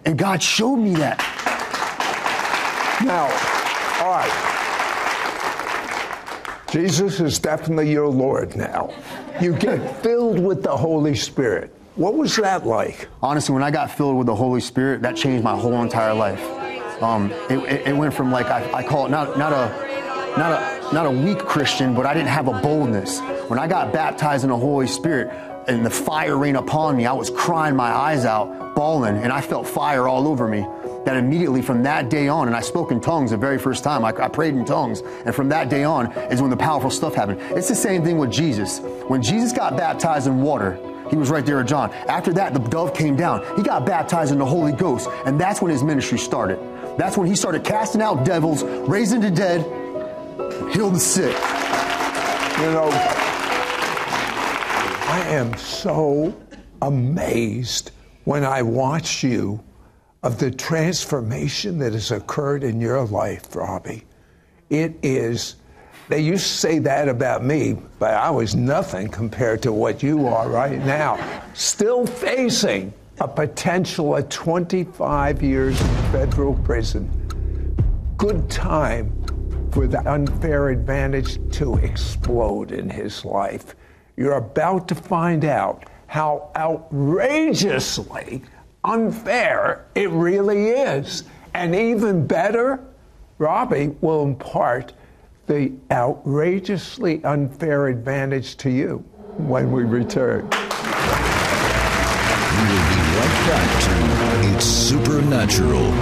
And 0.04 0.18
God 0.18 0.42
showed 0.42 0.76
me 0.76 0.94
that. 0.96 1.18
Now, 3.04 3.24
all 4.04 4.10
right. 4.10 4.54
Jesus 6.70 7.20
is 7.20 7.38
definitely 7.38 7.90
your 7.90 8.08
Lord 8.08 8.56
now. 8.56 8.92
You 9.40 9.54
get 9.54 10.02
filled 10.02 10.38
with 10.38 10.62
the 10.62 10.76
Holy 10.76 11.14
Spirit. 11.14 11.72
What 11.96 12.14
was 12.14 12.34
that 12.36 12.66
like? 12.66 13.08
Honestly, 13.22 13.52
when 13.52 13.62
I 13.62 13.70
got 13.70 13.90
filled 13.90 14.16
with 14.16 14.26
the 14.26 14.34
Holy 14.34 14.60
Spirit, 14.60 15.02
that 15.02 15.16
changed 15.16 15.44
my 15.44 15.56
whole 15.56 15.80
entire 15.82 16.14
life. 16.14 16.42
Um, 17.02 17.30
it, 17.48 17.58
it, 17.58 17.88
it, 17.88 17.96
went 17.96 18.14
from 18.14 18.32
like 18.32 18.46
I, 18.46 18.72
I 18.72 18.82
call 18.82 19.06
it 19.06 19.10
not 19.10 19.38
not 19.38 19.52
a 19.52 20.38
not 20.38 20.52
a 20.52 20.94
not 20.94 21.06
a 21.06 21.10
weak 21.10 21.38
Christian, 21.38 21.94
but 21.94 22.06
I 22.06 22.14
didn't 22.14 22.28
have 22.28 22.48
a 22.48 22.60
boldness. 22.60 23.20
When 23.48 23.58
I 23.58 23.66
got 23.66 23.92
baptized 23.92 24.44
in 24.44 24.50
the 24.50 24.56
Holy 24.56 24.86
Spirit, 24.86 25.28
and 25.66 25.84
the 25.84 25.90
fire 25.90 26.36
rained 26.36 26.56
upon 26.56 26.96
me. 26.96 27.06
I 27.06 27.12
was 27.12 27.30
crying 27.30 27.76
my 27.76 27.90
eyes 27.90 28.24
out, 28.24 28.74
bawling, 28.74 29.16
and 29.16 29.32
I 29.32 29.40
felt 29.40 29.66
fire 29.66 30.08
all 30.08 30.28
over 30.28 30.46
me. 30.46 30.66
That 31.04 31.16
immediately 31.18 31.60
from 31.60 31.82
that 31.82 32.08
day 32.08 32.28
on, 32.28 32.46
and 32.46 32.56
I 32.56 32.60
spoke 32.60 32.90
in 32.90 33.00
tongues 33.00 33.30
the 33.30 33.36
very 33.36 33.58
first 33.58 33.84
time, 33.84 34.04
I, 34.04 34.08
I, 34.08 34.28
prayed 34.28 34.54
in 34.54 34.64
tongues, 34.64 35.02
and 35.26 35.34
from 35.34 35.50
that 35.50 35.68
day 35.68 35.84
on 35.84 36.10
is 36.32 36.40
when 36.40 36.50
the 36.50 36.56
powerful 36.56 36.90
stuff 36.90 37.14
happened. 37.14 37.40
It's 37.56 37.68
the 37.68 37.74
same 37.74 38.02
thing 38.02 38.16
with 38.16 38.32
Jesus. 38.32 38.80
When 38.80 39.22
Jesus 39.22 39.52
got 39.52 39.76
baptized 39.76 40.26
in 40.26 40.40
water, 40.40 40.78
he 41.10 41.16
was 41.16 41.28
right 41.28 41.44
there 41.44 41.60
at 41.60 41.66
John. 41.66 41.92
After 42.08 42.32
that, 42.32 42.54
the 42.54 42.60
dove 42.60 42.94
came 42.94 43.16
down. 43.16 43.44
He 43.56 43.62
got 43.62 43.84
baptized 43.84 44.32
in 44.32 44.38
the 44.38 44.46
Holy 44.46 44.72
Ghost, 44.72 45.08
and 45.26 45.38
that's 45.38 45.60
when 45.60 45.70
his 45.70 45.82
ministry 45.82 46.16
started. 46.16 46.58
That's 46.96 47.18
when 47.18 47.26
he 47.26 47.36
started 47.36 47.64
casting 47.64 48.00
out 48.00 48.24
devils, 48.24 48.62
raising 48.62 49.20
the 49.20 49.30
dead, 49.30 49.60
healed 50.72 50.94
the 50.94 51.00
sick. 51.00 51.36
You 52.60 52.70
know, 52.70 53.13
I 55.14 55.20
am 55.28 55.56
so 55.56 56.34
amazed 56.82 57.92
when 58.24 58.42
I 58.44 58.62
watch 58.62 59.22
you 59.22 59.62
of 60.24 60.40
the 60.40 60.50
transformation 60.50 61.78
that 61.78 61.92
has 61.92 62.10
occurred 62.10 62.64
in 62.64 62.80
your 62.80 63.06
life, 63.06 63.54
Robbie. 63.54 64.02
It 64.70 64.96
is, 65.04 65.54
they 66.08 66.18
used 66.18 66.42
to 66.42 66.52
say 66.54 66.78
that 66.80 67.08
about 67.08 67.44
me, 67.44 67.76
but 68.00 68.14
I 68.14 68.28
was 68.30 68.56
nothing 68.56 69.06
compared 69.06 69.62
to 69.62 69.72
what 69.72 70.02
you 70.02 70.26
are 70.26 70.48
right 70.48 70.84
now. 70.84 71.16
Still 71.54 72.06
facing 72.06 72.92
a 73.20 73.28
potential 73.28 74.16
of 74.16 74.28
25 74.30 75.42
years 75.44 75.80
in 75.80 75.86
federal 76.10 76.54
prison. 76.54 77.08
Good 78.16 78.50
time 78.50 79.12
for 79.70 79.86
the 79.86 80.00
unfair 80.10 80.70
advantage 80.70 81.38
to 81.52 81.76
explode 81.76 82.72
in 82.72 82.90
his 82.90 83.24
life. 83.24 83.76
You're 84.16 84.34
about 84.34 84.88
to 84.88 84.94
find 84.94 85.44
out 85.44 85.84
how 86.06 86.50
outrageously 86.56 88.42
unfair 88.84 89.86
it 89.94 90.10
really 90.10 90.68
is. 90.68 91.24
And 91.54 91.74
even 91.74 92.26
better, 92.26 92.80
Robbie 93.38 93.96
will 94.00 94.22
impart 94.22 94.92
the 95.46 95.72
outrageously 95.90 97.24
unfair 97.24 97.88
advantage 97.88 98.56
to 98.58 98.70
you 98.70 98.98
when 99.36 99.72
we 99.72 99.82
return. 99.82 100.44
We 100.44 100.50
will 102.70 102.86
be 102.88 103.00
right 103.18 103.38
back 103.48 103.82
to 103.82 103.94
It's 104.54 104.64
Supernatural. 104.64 105.92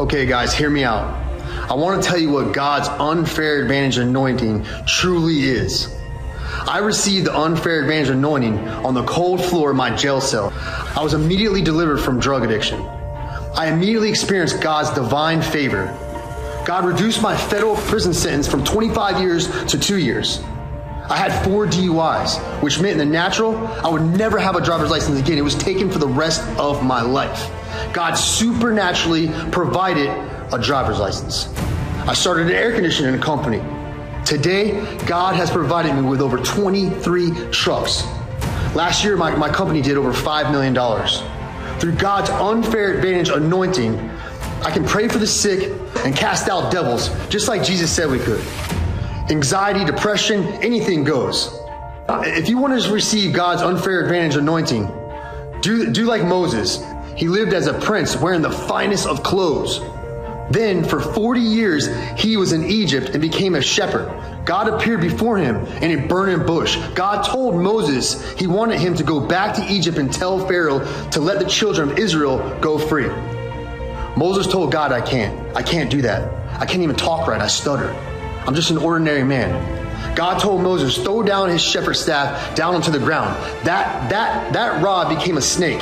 Okay, 0.00 0.26
guys, 0.26 0.52
hear 0.54 0.70
me 0.70 0.84
out. 0.84 1.27
I 1.68 1.74
want 1.74 2.02
to 2.02 2.08
tell 2.08 2.18
you 2.18 2.30
what 2.30 2.54
God's 2.54 2.88
unfair 2.88 3.60
advantage 3.60 3.98
anointing 3.98 4.64
truly 4.86 5.40
is. 5.40 5.94
I 6.66 6.78
received 6.78 7.26
the 7.26 7.38
unfair 7.38 7.80
advantage 7.80 8.08
anointing 8.08 8.58
on 8.68 8.94
the 8.94 9.04
cold 9.04 9.44
floor 9.44 9.72
of 9.72 9.76
my 9.76 9.94
jail 9.94 10.22
cell. 10.22 10.50
I 10.96 11.02
was 11.02 11.12
immediately 11.12 11.60
delivered 11.60 11.98
from 11.98 12.20
drug 12.20 12.42
addiction. 12.42 12.80
I 12.80 13.66
immediately 13.66 14.08
experienced 14.08 14.62
God's 14.62 14.90
divine 14.90 15.42
favor. 15.42 15.86
God 16.66 16.86
reduced 16.86 17.20
my 17.20 17.36
federal 17.36 17.76
prison 17.76 18.14
sentence 18.14 18.48
from 18.48 18.64
25 18.64 19.20
years 19.20 19.48
to 19.66 19.78
two 19.78 19.98
years. 19.98 20.40
I 21.10 21.16
had 21.16 21.44
four 21.44 21.66
DUIs, 21.66 22.62
which 22.62 22.80
meant 22.80 22.92
in 22.92 22.98
the 22.98 23.12
natural, 23.12 23.56
I 23.56 23.88
would 23.90 24.02
never 24.02 24.38
have 24.38 24.56
a 24.56 24.62
driver's 24.62 24.90
license 24.90 25.18
again. 25.18 25.36
It 25.36 25.44
was 25.44 25.54
taken 25.54 25.90
for 25.90 25.98
the 25.98 26.08
rest 26.08 26.42
of 26.58 26.82
my 26.82 27.02
life. 27.02 27.50
God 27.92 28.14
supernaturally 28.14 29.28
provided 29.50 30.08
a 30.52 30.58
driver's 30.58 30.98
license. 30.98 31.48
I 32.08 32.14
started 32.14 32.46
an 32.46 32.52
air 32.52 32.72
conditioning 32.72 33.20
company. 33.20 33.62
Today, 34.24 34.72
God 35.06 35.36
has 35.36 35.50
provided 35.50 35.94
me 35.94 36.02
with 36.02 36.20
over 36.20 36.38
23 36.38 37.50
trucks. 37.50 38.04
Last 38.74 39.04
year, 39.04 39.16
my, 39.16 39.34
my 39.36 39.48
company 39.48 39.80
did 39.80 39.96
over 39.96 40.12
$5 40.12 40.50
million. 40.50 40.74
Through 41.80 41.96
God's 41.96 42.30
unfair 42.30 42.94
advantage 42.96 43.28
anointing, 43.28 43.98
I 44.62 44.70
can 44.70 44.84
pray 44.84 45.08
for 45.08 45.18
the 45.18 45.26
sick 45.26 45.72
and 46.04 46.16
cast 46.16 46.48
out 46.48 46.72
devils, 46.72 47.10
just 47.28 47.48
like 47.48 47.62
Jesus 47.62 47.94
said 47.94 48.10
we 48.10 48.18
could. 48.18 48.40
Anxiety, 49.30 49.84
depression, 49.84 50.44
anything 50.62 51.04
goes. 51.04 51.58
If 52.08 52.48
you 52.48 52.58
want 52.58 52.82
to 52.82 52.90
receive 52.90 53.34
God's 53.34 53.62
unfair 53.62 54.02
advantage 54.02 54.36
anointing, 54.36 54.86
do, 55.60 55.92
do 55.92 56.04
like 56.04 56.24
Moses. 56.24 56.82
He 57.16 57.28
lived 57.28 57.52
as 57.52 57.66
a 57.66 57.74
prince 57.74 58.16
wearing 58.16 58.42
the 58.42 58.50
finest 58.50 59.06
of 59.06 59.22
clothes. 59.22 59.80
Then, 60.50 60.84
for 60.84 61.00
40 61.00 61.40
years, 61.40 61.88
he 62.16 62.36
was 62.36 62.52
in 62.52 62.64
Egypt 62.64 63.10
and 63.10 63.20
became 63.20 63.54
a 63.54 63.60
shepherd. 63.60 64.08
God 64.46 64.68
appeared 64.68 65.02
before 65.02 65.36
him 65.36 65.56
in 65.82 65.98
a 65.98 66.06
burning 66.06 66.46
bush. 66.46 66.76
God 66.94 67.22
told 67.22 67.54
Moses 67.56 68.32
he 68.32 68.46
wanted 68.46 68.78
him 68.78 68.94
to 68.94 69.04
go 69.04 69.20
back 69.20 69.56
to 69.56 69.72
Egypt 69.72 69.98
and 69.98 70.10
tell 70.10 70.46
Pharaoh 70.46 70.80
to 71.10 71.20
let 71.20 71.38
the 71.38 71.44
children 71.44 71.90
of 71.90 71.98
Israel 71.98 72.58
go 72.60 72.78
free. 72.78 73.08
Moses 74.16 74.46
told 74.46 74.72
God, 74.72 74.90
I 74.90 75.02
can't. 75.02 75.54
I 75.54 75.62
can't 75.62 75.90
do 75.90 76.02
that. 76.02 76.32
I 76.60 76.64
can't 76.64 76.82
even 76.82 76.96
talk 76.96 77.28
right. 77.28 77.40
I 77.40 77.46
stutter. 77.46 77.90
I'm 78.46 78.54
just 78.54 78.70
an 78.70 78.78
ordinary 78.78 79.24
man. 79.24 80.14
God 80.16 80.40
told 80.40 80.62
Moses, 80.62 80.96
throw 80.96 81.22
down 81.22 81.50
his 81.50 81.60
shepherd 81.60 81.94
staff 81.94 82.56
down 82.56 82.74
onto 82.74 82.90
the 82.90 82.98
ground. 82.98 83.36
That, 83.64 84.08
that, 84.10 84.54
that 84.54 84.82
rod 84.82 85.14
became 85.14 85.36
a 85.36 85.42
snake. 85.42 85.80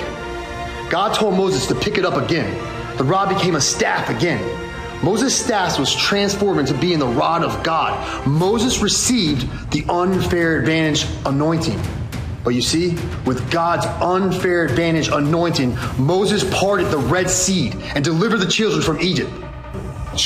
God 0.91 1.15
told 1.15 1.35
Moses 1.35 1.67
to 1.69 1.75
pick 1.75 1.99
it 1.99 2.05
up 2.05 2.23
again. 2.23 2.76
The 2.97 3.05
rod 3.05 3.29
became 3.29 3.57
a 3.57 3.61
staff 3.61 4.09
again. 4.09 4.43
Moses' 5.03 5.39
staff 5.39 5.79
was 5.79 5.95
transformed 5.95 6.61
into 6.61 6.75
being 6.75 6.99
the 6.99 7.07
rod 7.07 7.45
of 7.45 7.63
God. 7.63 8.27
Moses 8.27 8.81
received 8.81 9.71
the 9.71 9.85
unfair 9.89 10.59
advantage 10.59 11.07
anointing. 11.27 11.81
But 12.43 12.55
you 12.55 12.63
see, 12.63 12.97
with 13.27 13.51
God's 13.51 13.85
unfair 14.01 14.65
advantage 14.65 15.09
anointing, 15.09 15.77
Moses 15.99 16.45
parted 16.59 16.87
the 16.87 16.99
Red 16.99 17.29
Sea 17.29 17.73
and 17.95 18.05
delivered 18.05 18.39
the 18.39 18.47
children 18.47 18.83
from 18.83 19.01
Egypt. 19.01 19.31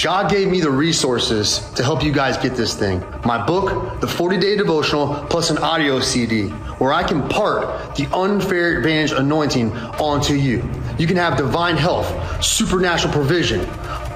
God 0.02 0.30
gave 0.30 0.48
me 0.48 0.60
the 0.60 0.70
resources 0.70 1.68
to 1.74 1.82
help 1.82 2.04
you 2.04 2.12
guys 2.12 2.36
get 2.36 2.54
this 2.54 2.74
thing. 2.74 3.02
My 3.24 3.44
book, 3.44 4.00
the 4.00 4.06
40 4.06 4.38
day 4.38 4.56
devotional, 4.56 5.26
plus 5.28 5.50
an 5.50 5.58
audio 5.58 5.98
CD, 5.98 6.48
where 6.78 6.92
I 6.92 7.02
can 7.02 7.28
part 7.28 7.96
the 7.96 8.06
unfair 8.14 8.78
advantage 8.78 9.12
anointing 9.12 9.72
onto 9.72 10.34
you. 10.34 10.60
You 11.00 11.06
can 11.06 11.16
have 11.16 11.38
divine 11.38 11.78
health, 11.78 12.44
supernatural 12.44 13.10
provision, 13.14 13.66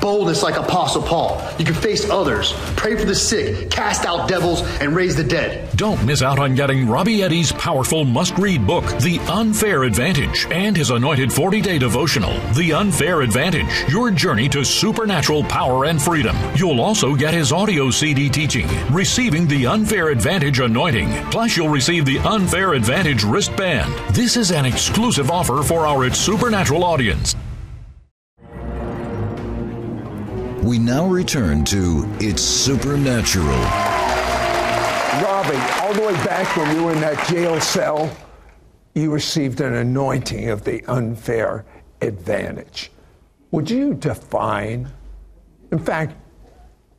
boldness 0.05 0.43
like 0.43 0.57
Apostle 0.57 1.01
Paul. 1.01 1.43
You 1.59 1.65
can 1.65 1.73
face 1.73 2.11
others, 2.11 2.53
pray 2.77 2.95
for 2.95 3.07
the 3.07 3.15
sick, 3.15 3.71
cast 3.71 4.05
out 4.05 4.29
devils, 4.29 4.61
and 4.83 4.95
raise 4.95 5.17
the 5.17 5.25
dead. 5.25 5.75
Don't 5.77 6.05
miss 6.05 6.21
out 6.21 6.39
on 6.39 6.55
getting 6.55 6.87
Robbie 6.87 7.23
Eddy's 7.23 7.53
powerful 7.53 8.05
must 8.05 8.37
read 8.37 8.67
book, 8.67 8.85
The 9.01 9.19
Unfair 9.31 9.85
Advantage, 9.85 10.47
and 10.51 10.77
his 10.77 10.91
anointed 10.91 11.33
40 11.33 11.63
day 11.63 11.79
devotional, 11.79 12.39
The 12.53 12.75
Unfair 12.75 13.23
Advantage 13.23 13.89
Your 13.89 14.11
Journey 14.11 14.47
to 14.51 14.63
Supernatural 14.63 15.43
Power 15.45 15.87
and 15.87 16.01
Freedom. 16.01 16.37
You'll 16.55 16.83
also 16.83 17.17
get 17.17 17.33
his 17.33 17.51
audio 17.51 17.91
CD 17.91 18.29
teaching, 18.29 18.69
Receiving 18.93 19.49
the 19.49 19.67
Unfair 19.67 20.11
Advantage 20.11 20.59
Anointing. 20.59 21.09
Plus, 21.31 21.57
you'll 21.57 21.71
receive 21.71 22.05
the 22.05 22.19
Unfair 22.19 22.75
Advantage 22.75 23.25
wristband. 23.25 23.91
This 24.15 24.37
is 24.37 24.51
an 24.51 24.67
exclusive 24.67 25.31
offer 25.31 25.63
for 25.63 25.87
our 25.87 26.11
Supernatural 26.11 26.85
audience. 26.85 27.35
We 30.65 30.79
now 30.79 31.07
return 31.07 31.63
to 31.67 32.11
It's 32.21 32.41
Supernatural. 32.41 33.47
Robbie, 35.23 35.59
all 35.83 35.93
the 35.93 36.01
way 36.01 36.15
back 36.25 36.57
when 36.57 36.75
you 36.75 36.85
were 36.85 36.93
in 36.93 37.03
that 37.03 37.29
jail 37.29 37.61
cell, 37.61 38.11
you 38.95 39.13
received 39.13 39.61
an 39.61 39.75
anointing 39.75 40.49
of 40.49 40.65
the 40.65 40.83
unfair 40.87 41.67
advantage. 42.01 42.91
Would 43.51 43.71
you 43.71 43.93
define, 43.93 44.89
in 45.71 45.79
fact, 45.79 46.17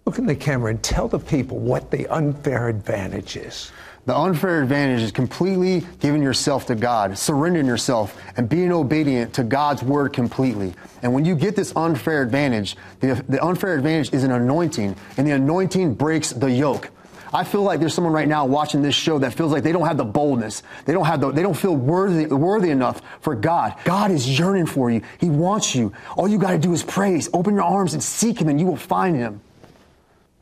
look 0.05 0.19
in 0.19 0.27
the 0.27 0.35
camera 0.35 0.69
and 0.69 0.83
tell 0.83 1.07
the 1.07 1.17
people 1.17 1.57
what 1.57 1.89
the 1.89 2.05
unfair 2.13 2.69
advantage 2.69 3.35
is? 3.35 3.71
The 4.05 4.15
unfair 4.15 4.61
advantage 4.61 5.01
is 5.01 5.11
completely 5.11 5.83
giving 5.99 6.21
yourself 6.21 6.67
to 6.67 6.75
God, 6.75 7.17
surrendering 7.17 7.65
yourself, 7.65 8.15
and 8.37 8.47
being 8.47 8.71
obedient 8.71 9.33
to 9.33 9.43
God's 9.43 9.81
word 9.81 10.13
completely. 10.13 10.75
And 11.01 11.11
when 11.11 11.25
you 11.25 11.35
get 11.35 11.55
this 11.55 11.75
unfair 11.75 12.21
advantage, 12.21 12.77
the, 12.99 13.23
the 13.27 13.43
unfair 13.43 13.73
advantage 13.75 14.13
is 14.13 14.23
an 14.23 14.31
anointing, 14.31 14.95
and 15.17 15.27
the 15.27 15.31
anointing 15.31 15.95
breaks 15.95 16.29
the 16.29 16.51
yoke. 16.51 16.91
I 17.33 17.43
feel 17.43 17.63
like 17.63 17.79
there's 17.79 17.95
someone 17.95 18.13
right 18.13 18.27
now 18.27 18.45
watching 18.45 18.83
this 18.83 18.93
show 18.93 19.17
that 19.19 19.33
feels 19.33 19.51
like 19.51 19.63
they 19.63 19.71
don't 19.71 19.87
have 19.87 19.97
the 19.97 20.05
boldness. 20.05 20.61
They 20.85 20.93
don't 20.93 21.05
have 21.05 21.19
the, 21.19 21.31
they 21.31 21.41
don't 21.41 21.57
feel 21.57 21.75
worthy, 21.75 22.27
worthy 22.27 22.69
enough 22.69 23.01
for 23.21 23.33
God. 23.33 23.73
God 23.83 24.11
is 24.11 24.39
yearning 24.39 24.67
for 24.67 24.91
you. 24.91 25.01
He 25.19 25.29
wants 25.29 25.73
you. 25.73 25.91
All 26.15 26.27
you 26.27 26.37
got 26.37 26.51
to 26.51 26.59
do 26.59 26.71
is 26.73 26.83
praise, 26.83 27.27
open 27.33 27.55
your 27.55 27.63
arms 27.63 27.93
and 27.93 28.03
seek 28.03 28.39
Him 28.39 28.49
and 28.49 28.59
you 28.59 28.67
will 28.67 28.77
find 28.77 29.15
Him. 29.17 29.41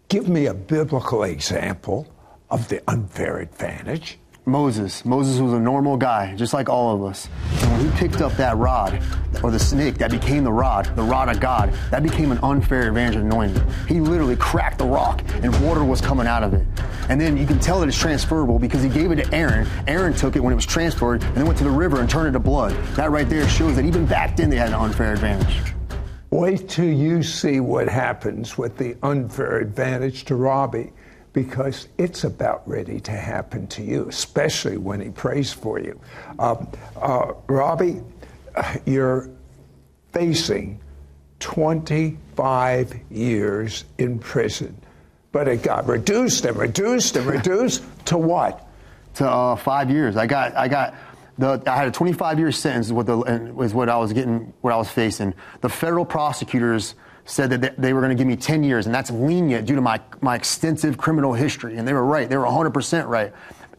Give 0.10 0.28
me 0.28 0.46
a 0.48 0.54
biblical 0.54 1.24
example 1.24 2.13
of 2.54 2.68
the 2.68 2.84
unfair 2.88 3.40
advantage. 3.40 4.20
Moses. 4.46 5.06
Moses 5.06 5.40
was 5.40 5.54
a 5.54 5.60
normal 5.60 5.98
guy, 5.98 6.36
just 6.36 6.54
like 6.54 6.70
all 6.70 6.94
of 6.94 7.04
us. 7.04 7.28
And 7.62 7.72
when 7.72 7.90
he 7.90 7.98
picked 7.98 8.22
up 8.22 8.34
that 8.34 8.58
rod, 8.58 9.02
or 9.42 9.50
the 9.50 9.58
snake 9.58 9.96
that 9.96 10.12
became 10.12 10.44
the 10.44 10.52
rod, 10.52 10.86
the 10.96 11.02
rod 11.02 11.30
of 11.30 11.40
God, 11.40 11.74
that 11.90 12.04
became 12.04 12.32
an 12.32 12.38
unfair 12.44 12.90
advantage 12.90 13.16
anointing. 13.16 13.66
He 13.88 14.00
literally 14.00 14.36
cracked 14.36 14.78
the 14.78 14.86
rock 14.86 15.24
and 15.42 15.66
water 15.66 15.84
was 15.84 16.00
coming 16.00 16.28
out 16.28 16.44
of 16.44 16.54
it. 16.54 16.68
And 17.10 17.20
then 17.20 17.38
you 17.38 17.48
can 17.48 17.58
tell 17.60 17.80
that 17.80 17.88
it's 17.88 17.98
transferable 17.98 18.60
because 18.60 18.84
he 18.84 18.90
gave 18.90 19.12
it 19.12 19.16
to 19.16 19.34
Aaron. 19.34 19.68
Aaron 19.88 20.14
took 20.14 20.36
it 20.36 20.42
when 20.42 20.52
it 20.52 20.58
was 20.58 20.66
transferred 20.66 21.24
and 21.24 21.36
then 21.36 21.46
went 21.48 21.58
to 21.58 21.64
the 21.64 21.72
river 21.72 22.02
and 22.02 22.10
turned 22.10 22.28
it 22.28 22.34
to 22.34 22.40
blood. 22.40 22.74
That 22.96 23.10
right 23.10 23.28
there 23.28 23.48
shows 23.50 23.78
that 23.78 23.86
even 23.86 24.06
back 24.06 24.36
then 24.36 24.52
they 24.52 24.58
had 24.58 24.68
an 24.68 24.76
unfair 24.76 25.14
advantage. 25.14 25.74
Wait 26.30 26.68
till 26.68 26.86
you 26.86 27.24
see 27.24 27.60
what 27.60 27.88
happens 27.88 28.58
with 28.58 28.78
the 28.78 28.96
unfair 29.02 29.60
advantage 29.60 30.26
to 30.26 30.36
Robbie 30.36 30.92
because 31.34 31.88
it's 31.98 32.24
about 32.24 32.68
ready 32.68 33.00
to 33.02 33.12
happen 33.12 33.68
to 33.68 33.84
you, 33.84 34.08
especially 34.08 34.78
when 34.78 35.02
he 35.02 35.10
prays 35.10 35.52
for 35.52 35.80
you. 35.80 36.00
Um, 36.38 36.68
uh, 36.96 37.34
Robbie, 37.48 38.02
you're 38.86 39.30
facing 40.12 40.80
25 41.40 42.94
years 43.10 43.84
in 43.98 44.20
prison, 44.20 44.80
but 45.32 45.48
it 45.48 45.64
got 45.64 45.88
reduced 45.88 46.46
and 46.46 46.56
reduced 46.56 47.18
and 47.18 47.26
reduced 47.26 47.84
to 48.06 48.18
what? 48.18 48.68
To 49.16 49.30
uh, 49.30 49.56
five 49.56 49.90
years. 49.90 50.16
I 50.16 50.28
got, 50.28 50.56
I 50.56 50.68
got. 50.68 50.96
The, 51.36 51.64
I 51.66 51.76
had 51.76 51.88
a 51.88 51.92
25 51.92 52.38
year 52.38 52.52
sentence 52.52 52.92
what, 52.92 53.08
the, 53.08 53.18
was 53.18 53.74
what 53.74 53.90
I 53.90 53.98
was 53.98 54.14
getting, 54.14 54.54
what 54.62 54.72
I 54.72 54.78
was 54.78 54.88
facing. 54.88 55.34
The 55.62 55.70
federal 55.70 56.06
prosecutors 56.06 56.94
said 57.26 57.50
that 57.50 57.82
they 57.82 57.94
were 57.94 58.02
going 58.02 58.16
to 58.16 58.22
give 58.22 58.28
me 58.28 58.36
10 58.36 58.64
years, 58.64 58.86
and 58.86 58.94
that's 58.94 59.10
lenient 59.10 59.66
due 59.66 59.76
to 59.76 59.82
my, 59.82 60.00
my 60.22 60.36
extensive 60.36 60.98
criminal 60.98 61.34
history. 61.34 61.78
And 61.78 61.88
they 61.88 61.94
were 61.94 62.06
right. 62.06 62.30
They 62.30 62.38
were 62.38 62.46
100% 62.46 63.08
right. 63.08 63.34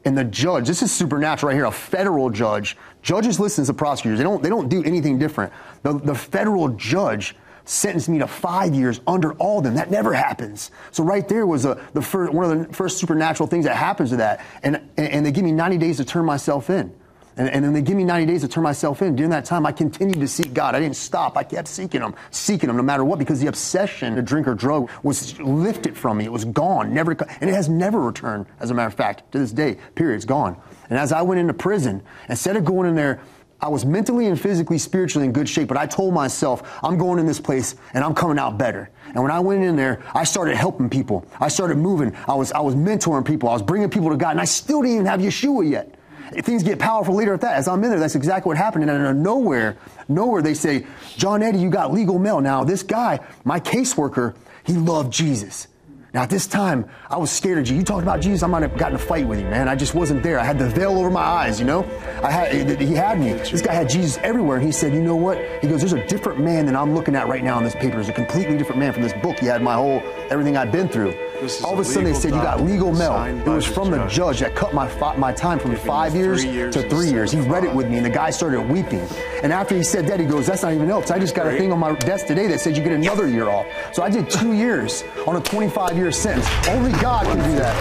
And 0.07 0.17
the 0.17 0.25
judge, 0.25 0.67
this 0.67 0.83
is 0.83 0.93
supernatural 0.93 1.49
right 1.49 1.57
here, 1.57 1.65
a 1.65 1.73
federal 1.73 2.31
judge. 2.31 2.77
Judges 3.03 3.41
listen 3.41 3.65
to 3.65 3.75
prosecutors. 3.75 4.19
They 4.19 4.25
don't, 4.25 4.43
they 4.43 4.49
don't 4.49 4.69
do 4.69 4.83
anything 4.85 5.19
different. 5.19 5.53
The, 5.83 5.99
the 5.99 6.15
federal 6.15 6.69
judge 6.71 7.35
sentenced 7.65 8.11
me 8.11 8.19
to 8.19 8.27
five 8.27 8.75
years 8.75 9.01
under 9.07 9.33
all 9.35 9.63
them. 9.63 9.75
That 9.75 9.91
never 9.91 10.13
happens. 10.13 10.71
So 10.91 11.03
right 11.03 11.27
there 11.27 11.47
was 11.47 11.65
a, 11.65 11.83
the 11.95 12.03
first, 12.03 12.33
one 12.33 12.51
of 12.51 12.69
the 12.69 12.75
first 12.75 12.99
supernatural 12.99 13.47
things 13.47 13.65
that 13.65 13.77
happens 13.77 14.11
to 14.11 14.17
that. 14.17 14.45
And, 14.63 14.91
and 14.99 15.25
they 15.25 15.33
give 15.33 15.45
me 15.45 15.53
90 15.53 15.79
days 15.79 15.97
to 15.97 16.05
turn 16.05 16.27
myself 16.27 16.69
in. 16.69 16.95
And, 17.37 17.49
and 17.49 17.65
then 17.65 17.73
they 17.73 17.83
give 17.83 17.97
me 17.97 18.05
90 18.05 18.27
days 18.27 18.43
to 18.43 18.49
turn 18.49 18.63
myself 18.63 19.03
in. 19.03 19.17
During 19.17 19.31
that 19.31 19.45
time, 19.45 19.67
I 19.67 19.73
continued 19.73 20.21
to 20.21 20.29
seek 20.29 20.55
God. 20.55 20.75
I 20.75 20.81
didn't 20.81 20.97
stop. 20.97 21.37
I 21.37 21.43
kept 21.43 21.67
seeking 21.67 22.01
Him, 22.01 22.15
seeking 22.31 22.71
Him 22.71 22.77
no 22.77 22.83
matter 22.83 23.05
what, 23.05 23.19
because 23.19 23.41
the 23.41 23.49
obsession 23.49 24.15
to 24.15 24.23
drink 24.23 24.47
or 24.47 24.55
drug 24.55 24.91
was 25.03 25.39
lifted 25.41 25.97
from 25.97 26.19
me. 26.19 26.25
It 26.25 26.33
was 26.33 26.45
gone, 26.45 26.95
never, 26.95 27.13
and 27.13 27.51
it 27.51 27.55
has 27.55 27.69
never 27.69 28.01
returned, 28.01 28.47
as 28.61 28.71
a 28.71 28.75
matter 28.75 28.87
of 28.87 28.95
fact, 28.95 29.33
to 29.33 29.39
this 29.39 29.53
day. 29.53 29.79
Period. 29.95 30.17
It's 30.17 30.25
gone. 30.25 30.57
And 30.91 30.99
as 30.99 31.13
I 31.13 31.23
went 31.23 31.41
into 31.41 31.55
prison, 31.55 32.03
instead 32.29 32.57
of 32.57 32.65
going 32.65 32.89
in 32.89 32.95
there, 32.95 33.21
I 33.61 33.69
was 33.69 33.85
mentally 33.87 34.27
and 34.27 34.39
physically, 34.39 34.79
spiritually 34.79 35.27
in 35.27 35.33
good 35.33 35.49
shape, 35.49 35.69
but 35.69 35.79
I 35.79 35.87
told 35.87 36.13
myself, 36.13 36.79
I'm 36.83 36.99
going 36.99 37.19
in 37.19 37.27
this 37.27 37.41
place 37.41 37.77
and 37.95 38.05
I'm 38.05 38.15
coming 38.15 38.39
out 38.39 38.59
better. 38.59 38.91
And 39.07 39.23
when 39.23 39.31
I 39.31 39.41
went 39.41 39.63
in 39.63 39.75
there, 39.75 40.03
I 40.13 40.25
started 40.25 40.57
helping 40.57 40.91
people. 40.91 41.25
I 41.41 41.49
started 41.49 41.79
moving. 41.79 42.15
I 42.29 42.35
was, 42.35 42.53
I 42.53 42.61
was 42.61 42.75
mentoring 42.75 43.25
people. 43.25 43.49
I 43.49 43.53
was 43.53 43.63
bringing 43.63 43.89
people 43.89 44.11
to 44.11 44.17
God, 44.17 44.33
and 44.33 44.41
I 44.41 44.45
still 44.45 44.83
didn't 44.83 44.95
even 44.97 45.07
have 45.07 45.21
Yeshua 45.21 45.71
yet 45.71 45.94
things 46.33 46.63
get 46.63 46.79
powerful 46.79 47.15
later 47.15 47.35
at 47.35 47.41
that. 47.43 47.57
As 47.57 47.69
I'm 47.69 47.83
in 47.85 47.91
there, 47.91 48.01
that's 48.01 48.15
exactly 48.15 48.49
what 48.49 48.57
happened. 48.57 48.89
And 48.89 48.91
out 48.91 49.11
of 49.11 49.17
nowhere, 49.17 49.77
nowhere 50.09 50.43
they 50.43 50.55
say, 50.55 50.87
John 51.17 51.43
Eddy, 51.43 51.59
you 51.59 51.71
got 51.71 51.93
legal 51.93 52.19
mail. 52.19 52.41
Now, 52.41 52.65
this 52.65 52.83
guy, 52.83 53.21
my 53.45 53.61
caseworker, 53.61 54.35
he 54.65 54.75
loved 54.75 55.13
Jesus. 55.13 55.69
Now, 56.13 56.23
at 56.23 56.31
this 56.31 56.47
time, 56.47 56.89
I 57.11 57.17
was 57.17 57.33
scared 57.33 57.59
of 57.59 57.69
you. 57.69 57.75
You 57.75 57.83
talked 57.83 58.05
about 58.05 58.21
Jesus, 58.21 58.45
I 58.45 58.47
might 58.47 58.63
have 58.63 58.79
gotten 58.79 58.95
a 58.95 59.01
fight 59.01 59.27
with 59.27 59.41
you, 59.41 59.47
man. 59.47 59.69
I 59.69 59.75
just 59.75 59.97
wasn't 59.97 60.23
there. 60.23 60.39
I 60.39 60.45
had 60.45 60.61
the 60.61 60.69
veil 60.69 60.97
over 60.97 61.11
my 61.11 61.21
eyes, 61.21 61.59
you 61.59 61.67
know? 61.67 61.83
I 62.23 62.31
had, 62.31 62.81
he 62.81 62.95
had 62.95 63.19
me. 63.19 63.33
This 63.33 63.61
guy 63.61 63.75
had 63.75 63.89
Jesus 63.89 64.19
everywhere. 64.23 64.59
And 64.59 64.65
he 64.65 64.71
said, 64.71 64.95
you 64.95 65.03
know 65.03 65.17
what? 65.17 65.39
He 65.61 65.67
goes, 65.67 65.81
there's 65.81 65.93
a 65.93 66.07
different 66.07 66.39
man 66.39 66.67
than 66.67 66.77
I'm 66.77 66.95
looking 66.95 67.17
at 67.17 67.27
right 67.27 67.43
now 67.43 67.59
in 67.59 67.65
this 67.65 67.75
paper. 67.75 67.97
There's 67.97 68.11
a 68.11 68.13
completely 68.13 68.57
different 68.57 68.79
man 68.79 68.93
from 68.93 69.03
this 69.03 69.13
book. 69.15 69.41
He 69.41 69.47
had 69.47 69.61
my 69.61 69.75
whole, 69.75 70.01
everything 70.31 70.57
I'd 70.57 70.71
been 70.71 70.89
through. 70.89 71.15
All 71.63 71.75
of 71.75 71.79
a 71.79 71.85
sudden 71.85 72.05
they 72.05 72.15
said 72.15 72.33
you 72.33 72.43
got 72.43 72.63
legal 72.63 72.93
mail. 72.93 73.23
It 73.25 73.47
was 73.47 73.67
from 73.67 73.91
the 73.91 74.07
judge 74.07 74.41
that 74.41 74.55
cut 74.55 74.75
my 74.75 74.89
my 75.17 75.33
time 75.33 75.59
from 75.59 75.77
five 75.77 76.15
years, 76.15 76.45
years 76.45 76.75
to 76.75 76.89
three 76.89 77.09
years. 77.09 77.31
He 77.33 77.41
read 77.41 77.65
it 77.65 77.75
with 77.75 77.89
me, 77.89 77.97
and 77.97 78.07
the 78.07 78.11
guy 78.11 78.31
started 78.31 78.63
weeping. 78.63 79.07
And 79.43 79.53
after 79.53 79.75
he 79.77 79.83
said 79.83 80.07
that, 80.09 80.21
he 80.21 80.27
goes, 80.27 80.47
"That's 80.47 80.63
not 80.63 80.73
even 80.73 80.91
else. 80.91 81.11
I 81.11 81.19
just 81.19 81.35
got 81.35 81.47
a 81.47 81.57
thing 81.57 81.73
on 81.73 81.79
my 81.79 81.95
desk 81.95 82.27
today 82.27 82.47
that 82.49 82.61
said 82.61 82.77
you 82.77 82.83
get 82.83 82.93
another 82.93 83.29
year 83.29 83.49
off." 83.49 83.67
So 83.93 84.03
I 84.03 84.11
did 84.11 84.31
two 84.31 84.53
years 84.53 85.05
on 85.27 85.37
a 85.37 85.41
25-year 85.41 86.13
sentence. 86.13 86.49
Only 86.69 86.93
God 86.93 87.27
can 87.27 87.37
do 87.37 87.57
that. 87.57 87.75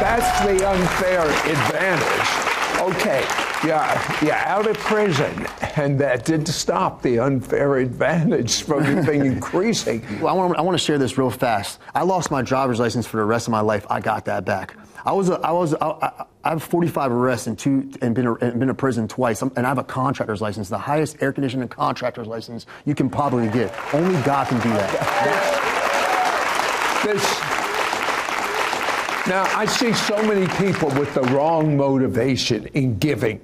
That's 0.00 0.46
the 0.46 0.68
unfair 0.68 1.22
advantage. 1.22 2.45
Okay, 2.86 3.22
yeah, 3.64 4.24
yeah, 4.24 4.44
out 4.46 4.68
of 4.68 4.78
prison, 4.78 5.44
and 5.74 5.98
that 5.98 6.24
didn't 6.24 6.46
stop 6.46 7.02
the 7.02 7.18
unfair 7.18 7.78
advantage 7.78 8.62
from 8.62 9.04
being 9.04 9.26
increasing. 9.26 10.06
Well, 10.20 10.28
I 10.28 10.32
want, 10.32 10.56
I 10.56 10.60
want 10.60 10.78
to 10.78 10.84
share 10.84 10.96
this 10.96 11.18
real 11.18 11.30
fast. 11.30 11.80
I 11.96 12.04
lost 12.04 12.30
my 12.30 12.42
driver's 12.42 12.78
license 12.78 13.04
for 13.04 13.16
the 13.16 13.24
rest 13.24 13.48
of 13.48 13.50
my 13.50 13.60
life. 13.60 13.84
I 13.90 13.98
got 13.98 14.26
that 14.26 14.44
back. 14.44 14.76
I 15.04 15.10
was, 15.10 15.30
a, 15.30 15.34
I 15.34 15.50
was, 15.50 15.74
I, 15.74 16.26
I 16.44 16.50
have 16.50 16.62
45 16.62 17.10
arrests 17.10 17.48
and 17.48 17.58
two, 17.58 17.90
and 18.02 18.14
been, 18.14 18.28
a, 18.28 18.34
and 18.34 18.60
been 18.60 18.68
to 18.68 18.74
prison 18.74 19.08
twice. 19.08 19.42
and 19.42 19.58
I 19.58 19.62
have 19.62 19.78
a 19.78 19.84
contractor's 19.84 20.40
license, 20.40 20.68
the 20.68 20.78
highest 20.78 21.20
air 21.20 21.32
conditioning 21.32 21.66
contractor's 21.66 22.28
license 22.28 22.66
you 22.84 22.94
can 22.94 23.10
probably 23.10 23.48
get. 23.48 23.74
Only 23.92 24.14
God 24.22 24.46
can 24.46 24.60
do 24.60 24.68
that. 24.68 27.02
this 27.04 27.45
now, 29.28 29.44
I 29.56 29.66
see 29.66 29.92
so 29.92 30.22
many 30.22 30.46
people 30.56 30.88
with 30.98 31.14
the 31.14 31.22
wrong 31.22 31.76
motivation 31.76 32.66
in 32.74 32.98
giving. 32.98 33.40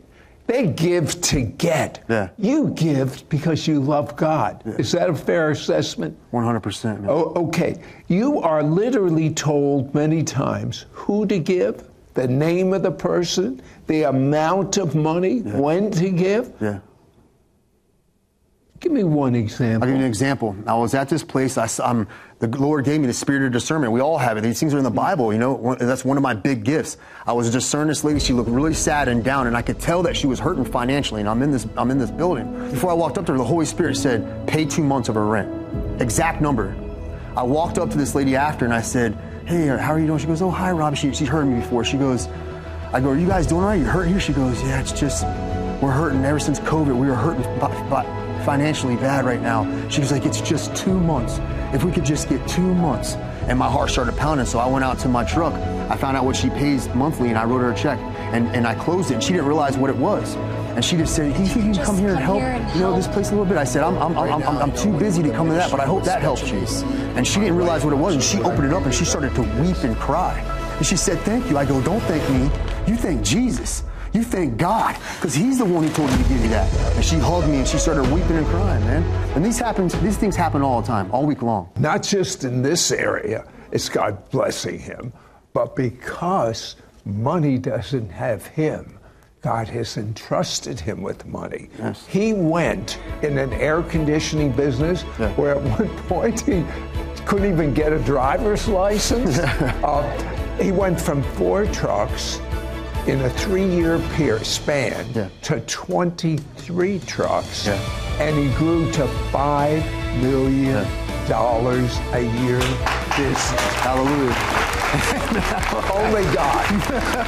They 0.46 0.66
give 0.66 1.20
to 1.22 1.40
get. 1.42 2.04
Yeah. 2.08 2.28
You 2.36 2.70
give 2.70 3.28
because 3.28 3.66
you 3.66 3.80
love 3.80 4.16
God. 4.16 4.62
Yeah. 4.64 4.72
Is 4.74 4.92
that 4.92 5.08
a 5.08 5.14
fair 5.14 5.50
assessment? 5.50 6.16
100%. 6.32 7.06
Oh, 7.08 7.32
okay. 7.46 7.80
You 8.08 8.40
are 8.40 8.62
literally 8.62 9.30
told 9.30 9.94
many 9.94 10.22
times 10.22 10.86
who 10.92 11.26
to 11.26 11.38
give, 11.38 11.88
the 12.14 12.28
name 12.28 12.74
of 12.74 12.82
the 12.82 12.90
person, 12.90 13.62
the 13.86 14.02
amount 14.02 14.76
of 14.76 14.94
money, 14.94 15.40
when 15.40 15.90
to 15.92 16.10
give. 16.10 16.52
Give 18.82 18.90
me 18.90 19.04
one 19.04 19.36
example. 19.36 19.84
I'll 19.84 19.88
give 19.92 20.00
you 20.00 20.04
an 20.04 20.08
example. 20.08 20.56
I 20.66 20.74
was 20.74 20.92
at 20.94 21.08
this 21.08 21.22
place. 21.22 21.56
I, 21.56 21.68
um, 21.84 22.08
the 22.40 22.48
Lord 22.48 22.84
gave 22.84 23.00
me 23.00 23.06
the 23.06 23.12
spirit 23.12 23.44
of 23.44 23.52
discernment. 23.52 23.92
We 23.92 24.00
all 24.00 24.18
have 24.18 24.36
it. 24.36 24.40
These 24.40 24.58
things 24.58 24.74
are 24.74 24.78
in 24.78 24.82
the 24.82 24.90
Bible. 24.90 25.32
You 25.32 25.38
know, 25.38 25.76
that's 25.76 26.04
one 26.04 26.16
of 26.16 26.22
my 26.24 26.34
big 26.34 26.64
gifts. 26.64 26.96
I 27.24 27.32
was 27.32 27.52
discerning 27.52 27.86
this 27.86 28.02
lady. 28.02 28.18
She 28.18 28.32
looked 28.32 28.50
really 28.50 28.74
sad 28.74 29.06
and 29.06 29.22
down, 29.22 29.46
and 29.46 29.56
I 29.56 29.62
could 29.62 29.78
tell 29.78 30.02
that 30.02 30.16
she 30.16 30.26
was 30.26 30.40
hurting 30.40 30.64
financially. 30.64 31.20
And 31.20 31.30
I'm 31.30 31.42
in 31.42 31.52
this, 31.52 31.64
I'm 31.76 31.92
in 31.92 31.98
this 31.98 32.10
building. 32.10 32.70
Before 32.72 32.90
I 32.90 32.94
walked 32.94 33.18
up 33.18 33.26
to 33.26 33.32
her, 33.32 33.38
the 33.38 33.44
Holy 33.44 33.66
Spirit 33.66 33.96
said, 33.96 34.48
"Pay 34.48 34.64
two 34.64 34.82
months 34.82 35.08
of 35.08 35.14
her 35.14 35.26
rent." 35.26 36.02
Exact 36.02 36.40
number. 36.42 36.74
I 37.36 37.44
walked 37.44 37.78
up 37.78 37.88
to 37.90 37.96
this 37.96 38.16
lady 38.16 38.34
after, 38.34 38.64
and 38.64 38.74
I 38.74 38.82
said, 38.82 39.16
"Hey, 39.46 39.68
how 39.68 39.92
are 39.92 40.00
you 40.00 40.08
doing?" 40.08 40.18
She 40.18 40.26
goes, 40.26 40.42
"Oh, 40.42 40.50
hi, 40.50 40.72
Rob." 40.72 40.96
She, 40.96 41.14
she's 41.14 41.28
heard 41.28 41.46
me 41.46 41.60
before. 41.60 41.84
She 41.84 41.98
goes, 41.98 42.26
"I 42.92 42.98
go, 42.98 43.10
are 43.10 43.16
you 43.16 43.28
guys 43.28 43.46
doing 43.46 43.62
all 43.62 43.68
right? 43.68 43.78
You 43.78 43.84
hurt 43.84 44.08
here?" 44.08 44.18
She 44.18 44.32
goes, 44.32 44.60
"Yeah, 44.64 44.80
it's 44.80 44.90
just 44.90 45.22
we're 45.80 45.92
hurting. 45.92 46.24
Ever 46.24 46.40
since 46.40 46.58
COVID, 46.58 46.98
we 46.98 47.06
were 47.06 47.14
hurting." 47.14 47.44
By, 47.60 47.68
by, 47.88 48.21
financially 48.44 48.96
bad 48.96 49.24
right 49.24 49.40
now. 49.40 49.66
She 49.88 50.00
was 50.00 50.12
like, 50.12 50.24
it's 50.24 50.40
just 50.40 50.74
two 50.76 50.98
months. 50.98 51.38
If 51.74 51.84
we 51.84 51.92
could 51.92 52.04
just 52.04 52.28
get 52.28 52.46
two 52.48 52.74
months. 52.74 53.14
And 53.48 53.58
my 53.58 53.70
heart 53.70 53.90
started 53.90 54.16
pounding. 54.16 54.46
So 54.46 54.58
I 54.58 54.66
went 54.66 54.84
out 54.84 54.98
to 55.00 55.08
my 55.08 55.24
truck. 55.24 55.54
I 55.90 55.96
found 55.96 56.16
out 56.16 56.24
what 56.24 56.36
she 56.36 56.48
pays 56.50 56.88
monthly 56.94 57.30
and 57.30 57.38
I 57.38 57.44
wrote 57.44 57.58
her 57.60 57.72
a 57.72 57.74
check. 57.74 57.98
And, 58.32 58.46
and 58.54 58.66
I 58.66 58.74
closed 58.74 59.10
it. 59.10 59.14
And 59.14 59.22
she 59.22 59.32
didn't 59.32 59.46
realize 59.46 59.76
what 59.76 59.90
it 59.90 59.96
was. 59.96 60.36
And 60.74 60.82
she 60.82 60.96
just 60.96 61.14
said, 61.14 61.38
"You 61.38 61.52
can 61.52 61.74
come 61.74 61.98
here 61.98 62.10
and 62.10 62.18
help, 62.18 62.40
you 62.74 62.80
know, 62.80 62.96
this 62.96 63.06
place 63.06 63.28
a 63.28 63.32
little 63.32 63.44
bit." 63.44 63.58
I 63.58 63.64
said, 63.64 63.82
"I'm, 63.82 63.94
I'm, 63.98 64.16
I'm, 64.16 64.42
I'm, 64.42 64.56
I'm 64.56 64.72
too 64.74 64.98
busy 64.98 65.22
to 65.22 65.30
come 65.30 65.48
to 65.48 65.52
that, 65.52 65.70
but 65.70 65.80
I 65.80 65.84
hope 65.84 66.02
that 66.04 66.22
helps 66.22 66.50
you." 66.50 66.60
And 67.14 67.26
she 67.26 67.40
didn't 67.40 67.56
realize 67.56 67.84
what 67.84 67.92
it 67.92 67.98
was, 67.98 68.14
and 68.14 68.22
she 68.22 68.38
opened 68.38 68.64
it 68.68 68.72
up 68.72 68.84
and 68.86 68.94
she 68.94 69.04
started 69.04 69.34
to 69.34 69.42
weep 69.60 69.84
and 69.84 69.94
cry. 69.96 70.38
And 70.78 70.86
she 70.86 70.96
said, 70.96 71.18
"Thank 71.20 71.50
you." 71.50 71.58
I 71.58 71.66
go, 71.66 71.82
"Don't 71.82 72.00
thank 72.04 72.26
me. 72.30 72.44
You 72.86 72.96
thank 72.96 73.20
Jesus." 73.20 73.84
You 74.12 74.22
thank 74.22 74.58
God, 74.58 74.94
because 75.16 75.34
He's 75.34 75.58
the 75.58 75.64
one 75.64 75.84
who 75.84 75.90
told 75.94 76.10
you 76.10 76.18
to 76.18 76.22
give 76.24 76.42
you 76.42 76.48
that. 76.50 76.70
And 76.96 77.04
she 77.04 77.16
hugged 77.16 77.48
me 77.48 77.58
and 77.58 77.66
she 77.66 77.78
started 77.78 78.02
weeping 78.12 78.36
and 78.36 78.46
crying, 78.46 78.84
man. 78.84 79.02
And 79.34 79.44
these 79.44 79.58
happens, 79.58 79.98
these 80.00 80.18
things 80.18 80.36
happen 80.36 80.60
all 80.60 80.82
the 80.82 80.86
time, 80.86 81.10
all 81.12 81.24
week 81.24 81.40
long. 81.40 81.70
Not 81.78 82.02
just 82.02 82.44
in 82.44 82.60
this 82.60 82.92
area, 82.92 83.46
it's 83.70 83.88
God 83.88 84.28
blessing 84.30 84.78
him, 84.78 85.14
but 85.54 85.74
because 85.74 86.76
money 87.06 87.56
doesn't 87.56 88.10
have 88.10 88.44
him. 88.46 88.98
God 89.40 89.66
has 89.68 89.96
entrusted 89.96 90.78
him 90.78 91.02
with 91.02 91.26
money. 91.26 91.68
Yes. 91.78 92.06
He 92.06 92.32
went 92.32 93.00
in 93.22 93.38
an 93.38 93.52
air 93.54 93.82
conditioning 93.82 94.52
business 94.52 95.04
yeah. 95.18 95.32
where 95.34 95.56
at 95.56 95.62
one 95.78 95.88
point 96.06 96.40
he 96.42 96.64
couldn't 97.24 97.50
even 97.50 97.72
get 97.72 97.92
a 97.92 97.98
driver's 98.00 98.68
license. 98.68 99.38
uh, 99.38 100.58
he 100.60 100.70
went 100.70 101.00
from 101.00 101.22
four 101.22 101.66
trucks 101.66 102.40
in 103.06 103.20
a 103.22 103.30
three-year 103.30 103.98
period 104.14 104.46
span 104.46 105.06
yeah. 105.14 105.28
to 105.42 105.60
23 105.60 106.98
trucks, 107.00 107.66
yeah. 107.66 108.20
and 108.20 108.36
he 108.36 108.54
grew 108.56 108.90
to 108.92 109.06
five 109.30 109.84
million 110.22 110.86
dollars 111.28 111.98
a 112.12 112.22
year 112.42 112.60
business. 113.16 113.50
Hallelujah. 113.80 114.62
Only 115.92 116.24
God. 116.34 116.66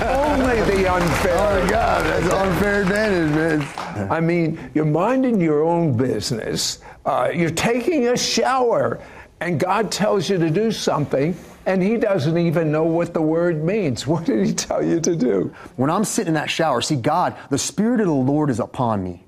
Only 0.03 0.61
the 0.63 0.93
unfair. 0.93 1.37
Oh 1.39 1.67
God, 1.69 2.05
that's 2.05 2.33
unfair 2.35 2.83
advantage, 2.83 3.35
man. 3.35 4.11
I 4.11 4.21
mean, 4.21 4.71
you're 4.75 4.85
minding 4.85 5.41
your 5.41 5.63
own 5.63 5.97
business. 5.97 6.81
Uh, 7.07 7.31
you're 7.35 7.51
taking 7.51 8.09
a 8.09 8.17
shower, 8.17 9.01
and 9.45 9.61
God 9.61 9.93
tells 9.93 10.29
you 10.31 10.39
to 10.39 10.49
do 10.49 10.73
something 10.73 11.37
and 11.67 11.83
he 11.83 11.99
doesn't 11.99 12.37
even 12.37 12.73
know 12.73 12.85
what 12.85 13.13
the 13.13 13.21
word 13.21 13.63
means. 13.63 14.07
What 14.15 14.25
did 14.25 14.47
he 14.47 14.55
tell 14.55 14.83
you 14.83 15.01
to 15.01 15.15
do? 15.15 15.55
When 15.77 15.91
I'm 15.91 16.05
sitting 16.05 16.29
in 16.29 16.35
that 16.35 16.51
shower, 16.51 16.81
see, 16.81 16.97
God, 16.97 17.37
the 17.51 17.59
Spirit 17.59 18.01
of 18.01 18.07
the 18.07 18.13
Lord 18.13 18.49
is 18.49 18.59
upon 18.59 19.05
me. 19.05 19.23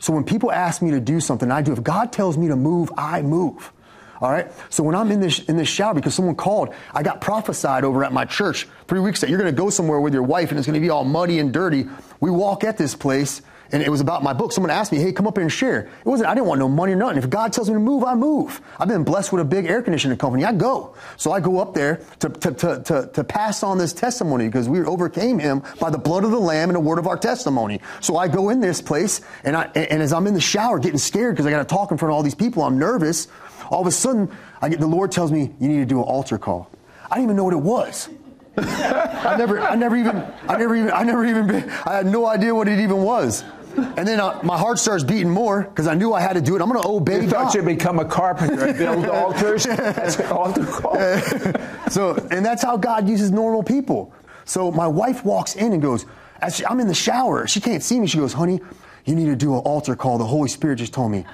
So 0.00 0.12
when 0.12 0.24
people 0.24 0.50
ask 0.50 0.82
me 0.82 0.90
to 0.90 1.00
do 1.00 1.20
something, 1.20 1.50
I 1.50 1.62
do. 1.62 1.72
If 1.72 1.82
God 1.82 2.12
tells 2.12 2.36
me 2.36 2.48
to 2.48 2.56
move, 2.56 2.90
I 2.98 3.22
move. 3.22 3.72
All 4.20 4.30
right. 4.30 4.50
So 4.68 4.82
when 4.82 4.96
I'm 4.96 5.12
in 5.12 5.20
this 5.20 5.40
in 5.44 5.56
this 5.56 5.68
shower, 5.68 5.94
because 5.94 6.14
someone 6.14 6.34
called, 6.34 6.74
I 6.92 7.04
got 7.04 7.20
prophesied 7.20 7.84
over 7.84 8.02
at 8.02 8.12
my 8.12 8.24
church 8.24 8.66
three 8.88 9.00
weeks 9.00 9.20
that 9.20 9.30
you're 9.30 9.38
going 9.38 9.52
to 9.52 9.56
go 9.56 9.70
somewhere 9.70 10.00
with 10.00 10.12
your 10.12 10.24
wife 10.24 10.50
and 10.50 10.58
it's 10.58 10.66
going 10.66 10.80
to 10.80 10.84
be 10.84 10.90
all 10.90 11.04
muddy 11.04 11.38
and 11.38 11.52
dirty. 11.52 11.86
We 12.18 12.32
walk 12.32 12.64
at 12.64 12.78
this 12.78 12.96
place 12.96 13.42
and 13.70 13.82
it 13.82 13.88
was 13.88 14.00
about 14.00 14.22
my 14.22 14.32
book. 14.32 14.52
Someone 14.52 14.70
asked 14.70 14.92
me, 14.92 14.98
"Hey, 14.98 15.12
come 15.12 15.26
up 15.26 15.36
here 15.36 15.42
and 15.42 15.52
share." 15.52 15.80
It 15.82 16.06
wasn't. 16.06 16.28
I 16.28 16.34
didn't 16.34 16.46
want 16.46 16.58
no 16.58 16.68
money 16.68 16.92
or 16.92 16.96
nothing. 16.96 17.18
If 17.18 17.30
God 17.30 17.52
tells 17.52 17.68
me 17.68 17.74
to 17.74 17.80
move, 17.80 18.04
I 18.04 18.14
move. 18.14 18.60
I've 18.78 18.88
been 18.88 19.04
blessed 19.04 19.32
with 19.32 19.40
a 19.40 19.44
big 19.44 19.66
air 19.66 19.82
conditioning 19.82 20.18
company. 20.18 20.44
I 20.44 20.52
go. 20.52 20.94
So 21.16 21.32
I 21.32 21.40
go 21.40 21.58
up 21.58 21.74
there 21.74 22.00
to 22.20 22.28
to 22.28 22.52
to 22.52 22.82
to, 22.82 23.10
to 23.12 23.24
pass 23.24 23.62
on 23.62 23.78
this 23.78 23.92
testimony 23.92 24.46
because 24.46 24.68
we 24.68 24.82
overcame 24.82 25.38
him 25.38 25.62
by 25.78 25.90
the 25.90 25.98
blood 25.98 26.24
of 26.24 26.30
the 26.30 26.40
Lamb 26.40 26.68
and 26.68 26.76
the 26.76 26.80
word 26.80 26.98
of 26.98 27.06
our 27.06 27.16
testimony. 27.16 27.80
So 28.00 28.16
I 28.16 28.28
go 28.28 28.48
in 28.50 28.60
this 28.60 28.80
place, 28.80 29.20
and 29.44 29.56
I 29.56 29.70
and 29.74 30.02
as 30.02 30.12
I'm 30.12 30.26
in 30.26 30.34
the 30.34 30.40
shower, 30.40 30.78
getting 30.78 30.98
scared 30.98 31.34
because 31.34 31.46
I 31.46 31.50
got 31.50 31.66
to 31.66 31.74
talk 31.74 31.90
in 31.92 31.98
front 31.98 32.10
of 32.12 32.16
all 32.16 32.22
these 32.22 32.34
people, 32.34 32.62
I'm 32.62 32.78
nervous. 32.78 33.28
All 33.70 33.80
of 33.80 33.86
a 33.86 33.92
sudden, 33.92 34.30
I 34.60 34.68
get 34.68 34.80
the 34.80 34.86
Lord 34.86 35.12
tells 35.12 35.32
me, 35.32 35.52
"You 35.58 35.68
need 35.68 35.78
to 35.78 35.86
do 35.86 35.98
an 35.98 36.04
altar 36.04 36.38
call." 36.38 36.68
I 37.10 37.16
didn't 37.16 37.24
even 37.24 37.36
know 37.36 37.44
what 37.44 37.54
it 37.54 37.60
was. 37.60 38.08
I 38.56 39.36
never, 39.38 39.60
I 39.60 39.74
never 39.74 39.96
even, 39.96 40.24
I 40.48 40.56
never 40.56 40.76
even, 40.76 40.90
I 40.90 41.02
never 41.02 41.24
even, 41.24 41.46
been, 41.46 41.70
I 41.70 41.96
had 41.96 42.06
no 42.06 42.26
idea 42.26 42.54
what 42.54 42.68
it 42.68 42.78
even 42.80 43.02
was. 43.02 43.44
And 43.76 44.06
then 44.06 44.20
uh, 44.20 44.38
my 44.42 44.58
heart 44.58 44.78
starts 44.78 45.02
beating 45.02 45.30
more 45.30 45.62
because 45.62 45.86
I 45.86 45.94
knew 45.94 46.12
I 46.12 46.20
had 46.20 46.34
to 46.34 46.42
do 46.42 46.54
it. 46.54 46.60
I'm 46.60 46.68
going 46.68 46.82
to 46.82 46.88
obey 46.88 47.22
you 47.22 47.30
God. 47.30 47.30
thought 47.30 47.54
you'd 47.54 47.64
become 47.64 47.98
a 47.98 48.04
carpenter 48.04 48.66
and 48.66 48.76
build 48.76 49.06
altars? 49.08 49.64
That's 49.64 50.18
an 50.18 50.26
altar 50.26 50.66
call. 50.66 50.94
so, 51.90 52.14
and 52.30 52.44
that's 52.44 52.62
how 52.62 52.76
God 52.76 53.08
uses 53.08 53.30
normal 53.30 53.62
people. 53.62 54.12
So 54.44 54.70
my 54.70 54.86
wife 54.86 55.24
walks 55.24 55.56
in 55.56 55.72
and 55.72 55.80
goes, 55.80 56.04
she, 56.52 56.66
I'm 56.66 56.80
in 56.80 56.88
the 56.88 56.94
shower. 56.94 57.46
She 57.46 57.60
can't 57.60 57.82
see 57.82 57.98
me. 57.98 58.06
She 58.06 58.18
goes, 58.18 58.34
honey, 58.34 58.60
you 59.04 59.14
need 59.14 59.26
to 59.26 59.36
do 59.36 59.54
an 59.54 59.60
altar 59.60 59.96
call. 59.96 60.18
The 60.18 60.26
Holy 60.26 60.48
Spirit 60.48 60.76
just 60.76 60.92
told 60.92 61.10
me 61.10 61.24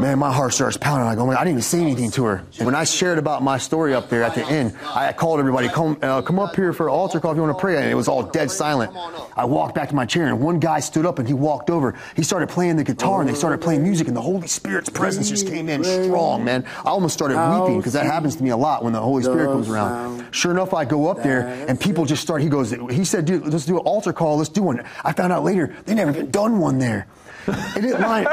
man, 0.00 0.18
my 0.18 0.32
heart 0.32 0.52
starts 0.52 0.76
pounding. 0.76 1.06
I 1.08 1.14
go, 1.14 1.26
man, 1.26 1.36
I 1.36 1.40
didn't 1.40 1.52
even 1.52 1.62
say 1.62 1.80
anything 1.80 2.10
to 2.12 2.24
her. 2.24 2.44
When 2.58 2.74
I 2.74 2.84
shared 2.84 3.18
about 3.18 3.42
my 3.42 3.58
story 3.58 3.94
up 3.94 4.08
there 4.08 4.22
at 4.22 4.34
the 4.34 4.44
end, 4.44 4.76
I 4.84 5.12
called 5.12 5.40
everybody, 5.40 5.68
come, 5.68 5.98
uh, 6.02 6.22
come 6.22 6.38
up 6.38 6.54
here 6.56 6.72
for 6.72 6.88
an 6.88 6.92
altar 6.92 7.20
call 7.20 7.32
if 7.32 7.36
you 7.36 7.42
want 7.42 7.56
to 7.56 7.60
pray. 7.60 7.76
And 7.76 7.90
it 7.90 7.94
was 7.94 8.08
all 8.08 8.22
dead 8.22 8.50
silent. 8.50 8.94
I 9.36 9.44
walked 9.44 9.74
back 9.74 9.88
to 9.90 9.94
my 9.94 10.06
chair, 10.06 10.26
and 10.26 10.40
one 10.40 10.58
guy 10.58 10.80
stood 10.80 11.06
up 11.06 11.18
and 11.18 11.26
he 11.26 11.34
walked 11.34 11.70
over. 11.70 11.98
He 12.16 12.22
started 12.22 12.48
playing 12.48 12.76
the 12.76 12.84
guitar, 12.84 13.20
and 13.20 13.28
they 13.28 13.34
started 13.34 13.60
playing 13.60 13.82
music, 13.82 14.08
and 14.08 14.16
the 14.16 14.22
Holy 14.22 14.46
Spirit's 14.48 14.88
presence 14.88 15.28
just 15.28 15.46
came 15.46 15.68
in 15.68 15.84
strong, 15.84 16.44
man. 16.44 16.64
I 16.78 16.90
almost 16.90 17.14
started 17.14 17.36
weeping 17.36 17.78
because 17.78 17.92
that 17.94 18.06
happens 18.06 18.36
to 18.36 18.42
me 18.42 18.50
a 18.50 18.56
lot 18.56 18.84
when 18.84 18.92
the 18.92 19.00
Holy 19.00 19.22
Spirit 19.22 19.46
comes 19.46 19.68
around. 19.68 20.26
Sure 20.32 20.50
enough, 20.52 20.74
I 20.74 20.84
go 20.84 21.08
up 21.08 21.22
there, 21.22 21.48
and 21.68 21.80
people 21.80 22.04
just 22.04 22.22
start. 22.22 22.42
He 22.42 22.48
goes, 22.48 22.70
he 22.70 23.04
said, 23.04 23.24
dude, 23.24 23.46
let's 23.46 23.66
do 23.66 23.78
an 23.78 23.84
altar 23.84 24.12
call. 24.12 24.36
Let's 24.36 24.48
do 24.48 24.62
one. 24.62 24.84
I 25.04 25.12
found 25.12 25.32
out 25.32 25.44
later 25.44 25.74
they 25.84 25.94
never 25.94 26.10
even 26.10 26.30
done 26.30 26.58
one 26.58 26.78
there. 26.78 27.06
And 27.46 27.84
it 27.84 27.98
lined, 27.98 28.28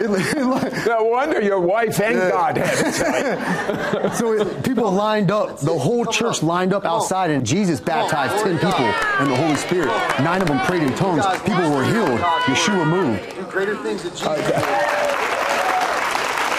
it, 0.00 0.10
it 0.10 0.86
no 0.86 1.04
wonder 1.04 1.40
your 1.42 1.60
wife 1.60 2.00
and 2.00 2.18
uh, 2.18 2.30
God 2.30 2.56
had 2.56 2.86
it. 2.86 4.12
so 4.14 4.32
it, 4.32 4.64
people 4.64 4.90
lined 4.90 5.30
up, 5.30 5.58
the 5.60 5.76
whole 5.76 6.04
church 6.06 6.42
lined 6.42 6.72
up 6.72 6.84
outside, 6.84 7.30
and 7.30 7.44
Jesus 7.44 7.80
baptized 7.80 8.44
10 8.44 8.58
people 8.58 8.84
in 9.20 9.30
the 9.30 9.36
Holy 9.36 9.56
Spirit. 9.56 9.88
Nine 10.20 10.42
of 10.42 10.48
them 10.48 10.60
prayed 10.60 10.82
in 10.82 10.94
tongues. 10.94 11.26
People 11.42 11.70
were 11.70 11.84
healed. 11.84 12.20
Yeshua 12.20 12.86
moved. 12.86 13.50
Greater 13.50 13.76
things 13.76 14.04
that 14.04 14.10
Jesus 14.10 14.26
uh, 14.26 15.00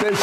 this, 0.01 0.19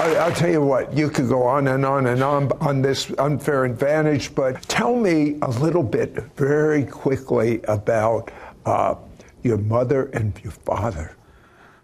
I, 0.00 0.28
will 0.28 0.34
tell 0.34 0.50
you 0.50 0.62
what, 0.62 0.96
you 0.96 1.10
could 1.10 1.28
go 1.28 1.42
on 1.42 1.68
and 1.68 1.84
on 1.84 2.06
and 2.06 2.22
on 2.22 2.50
on 2.60 2.80
this 2.80 3.12
unfair 3.18 3.66
advantage, 3.66 4.34
but 4.34 4.62
tell 4.62 4.96
me 4.96 5.36
a 5.42 5.50
little 5.50 5.82
bit 5.82 6.14
very 6.36 6.84
quickly 6.84 7.60
about 7.64 8.30
uh, 8.64 8.94
your 9.44 9.58
mother 9.58 10.06
and 10.06 10.38
your 10.42 10.52
father. 10.52 11.16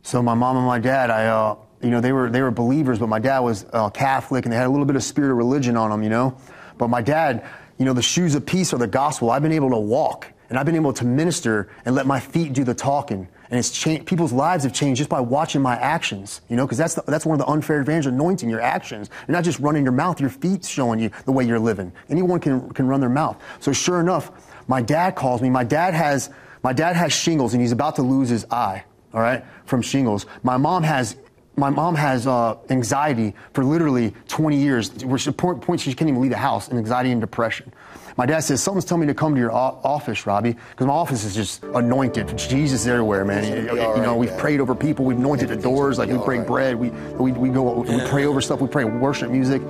So 0.03 0.23
my 0.23 0.35
mom 0.35 0.57
and 0.57 0.66
my 0.66 0.79
dad, 0.79 1.11
I, 1.11 1.27
uh, 1.27 1.57
you 1.83 1.90
know, 1.90 2.01
they 2.01 2.12
were 2.12 2.31
they 2.31 2.42
were 2.42 2.51
believers, 2.51 2.99
but 2.99 3.09
my 3.09 3.18
dad 3.18 3.40
was 3.40 3.66
uh, 3.73 3.90
Catholic, 3.90 4.44
and 4.44 4.53
they 4.53 4.57
had 4.57 4.66
a 4.66 4.70
little 4.70 4.87
bit 4.87 4.96
of 4.96 5.03
spirit 5.05 5.31
of 5.31 5.37
religion 5.37 5.77
on 5.77 5.90
them, 5.90 6.03
you 6.03 6.11
know. 6.11 6.37
But 6.79 6.88
my 6.88 7.03
dad, 7.03 7.46
you 7.79 7.85
know, 7.85 7.92
the 7.92 8.03
shoes 8.03 8.35
of 8.35 8.44
peace 8.44 8.73
are 8.73 8.79
the 8.79 8.87
gospel. 8.87 9.31
I've 9.31 9.42
been 9.42 9.53
able 9.53 9.70
to 9.70 9.79
walk, 9.79 10.27
and 10.49 10.59
I've 10.59 10.66
been 10.66 10.77
able 10.77 10.92
to 10.94 11.05
minister 11.05 11.68
and 11.85 11.94
let 11.94 12.07
my 12.07 12.18
feet 12.18 12.53
do 12.55 12.64
the 12.64 12.75
talking. 12.75 13.29
And 13.51 13.59
it's 13.59 13.70
changed, 13.70 14.07
people's 14.07 14.33
lives 14.33 14.62
have 14.62 14.73
changed 14.73 14.99
just 14.99 15.11
by 15.11 15.20
watching 15.20 15.61
my 15.61 15.75
actions, 15.77 16.40
you 16.49 16.57
know, 16.57 16.64
because 16.64 16.79
that's, 16.79 16.94
the, 16.94 17.03
that's 17.03 17.27
one 17.27 17.40
of 17.40 17.44
the 17.44 17.51
unfair 17.51 17.81
advantages 17.81 18.12
anointing 18.12 18.49
your 18.49 18.61
actions. 18.61 19.11
You're 19.27 19.37
not 19.37 19.42
just 19.42 19.59
running 19.59 19.83
your 19.83 19.92
mouth, 19.92 20.20
your 20.20 20.31
feet's 20.31 20.68
showing 20.68 21.01
you 21.01 21.11
the 21.25 21.33
way 21.33 21.44
you're 21.44 21.59
living. 21.59 21.92
Anyone 22.09 22.38
can, 22.38 22.70
can 22.70 22.87
run 22.87 23.01
their 23.01 23.11
mouth. 23.11 23.42
So 23.59 23.73
sure 23.73 24.01
enough, 24.01 24.31
my 24.68 24.81
dad 24.81 25.16
calls 25.16 25.42
me. 25.42 25.51
My 25.51 25.64
dad 25.64 25.94
has, 25.94 26.31
my 26.62 26.73
dad 26.73 26.96
has 26.96 27.12
shingles 27.12 27.55
and 27.55 27.62
he's 27.62 27.73
about 27.73 27.96
to 27.96 28.03
lose 28.03 28.29
his 28.29 28.44
eye, 28.51 28.85
all 29.12 29.20
right, 29.20 29.44
from 29.64 29.83
shingles. 29.83 30.27
My 30.42 30.57
mom 30.57 30.83
has 30.83 31.16
my 31.57 31.68
mom 31.68 31.94
has 31.94 32.27
uh, 32.27 32.57
anxiety 32.70 33.35
for 33.53 33.64
literally 33.64 34.14
20 34.29 34.57
years, 34.57 35.05
where 35.05 35.18
she 35.18 35.31
point 35.31 35.81
she 35.81 35.92
can't 35.92 36.09
even 36.09 36.20
leave 36.20 36.31
the 36.31 36.37
house, 36.37 36.68
and 36.68 36.79
anxiety 36.79 37.11
and 37.11 37.20
depression. 37.20 37.73
My 38.16 38.27
dad 38.27 38.40
says, 38.40 38.62
Someone's 38.62 38.85
telling 38.85 39.03
me 39.03 39.07
to 39.07 39.14
come 39.14 39.35
to 39.35 39.40
your 39.40 39.53
office, 39.53 40.27
Robbie, 40.27 40.53
because 40.53 40.87
my 40.87 40.92
office 40.92 41.25
is 41.25 41.35
just 41.35 41.62
anointed. 41.62 42.37
Jesus 42.37 42.87
everywhere, 42.87 43.25
man. 43.25 43.44
You, 43.44 43.73
you 43.96 44.03
know, 44.03 44.16
we've 44.16 44.37
prayed 44.37 44.61
over 44.61 44.75
people, 44.75 45.05
we've 45.05 45.18
anointed 45.18 45.49
the 45.49 45.57
doors, 45.57 45.99
like 45.99 46.11
we 46.11 46.18
break 46.18 46.46
bread, 46.46 46.77
we, 46.77 46.90
we, 46.90 47.33
we 47.33 47.49
go, 47.49 47.81
we 47.81 48.01
pray 48.09 48.27
over 48.27 48.40
stuff, 48.40 48.61
we 48.61 48.68
pray 48.68 48.85
worship 48.85 49.31
music. 49.31 49.62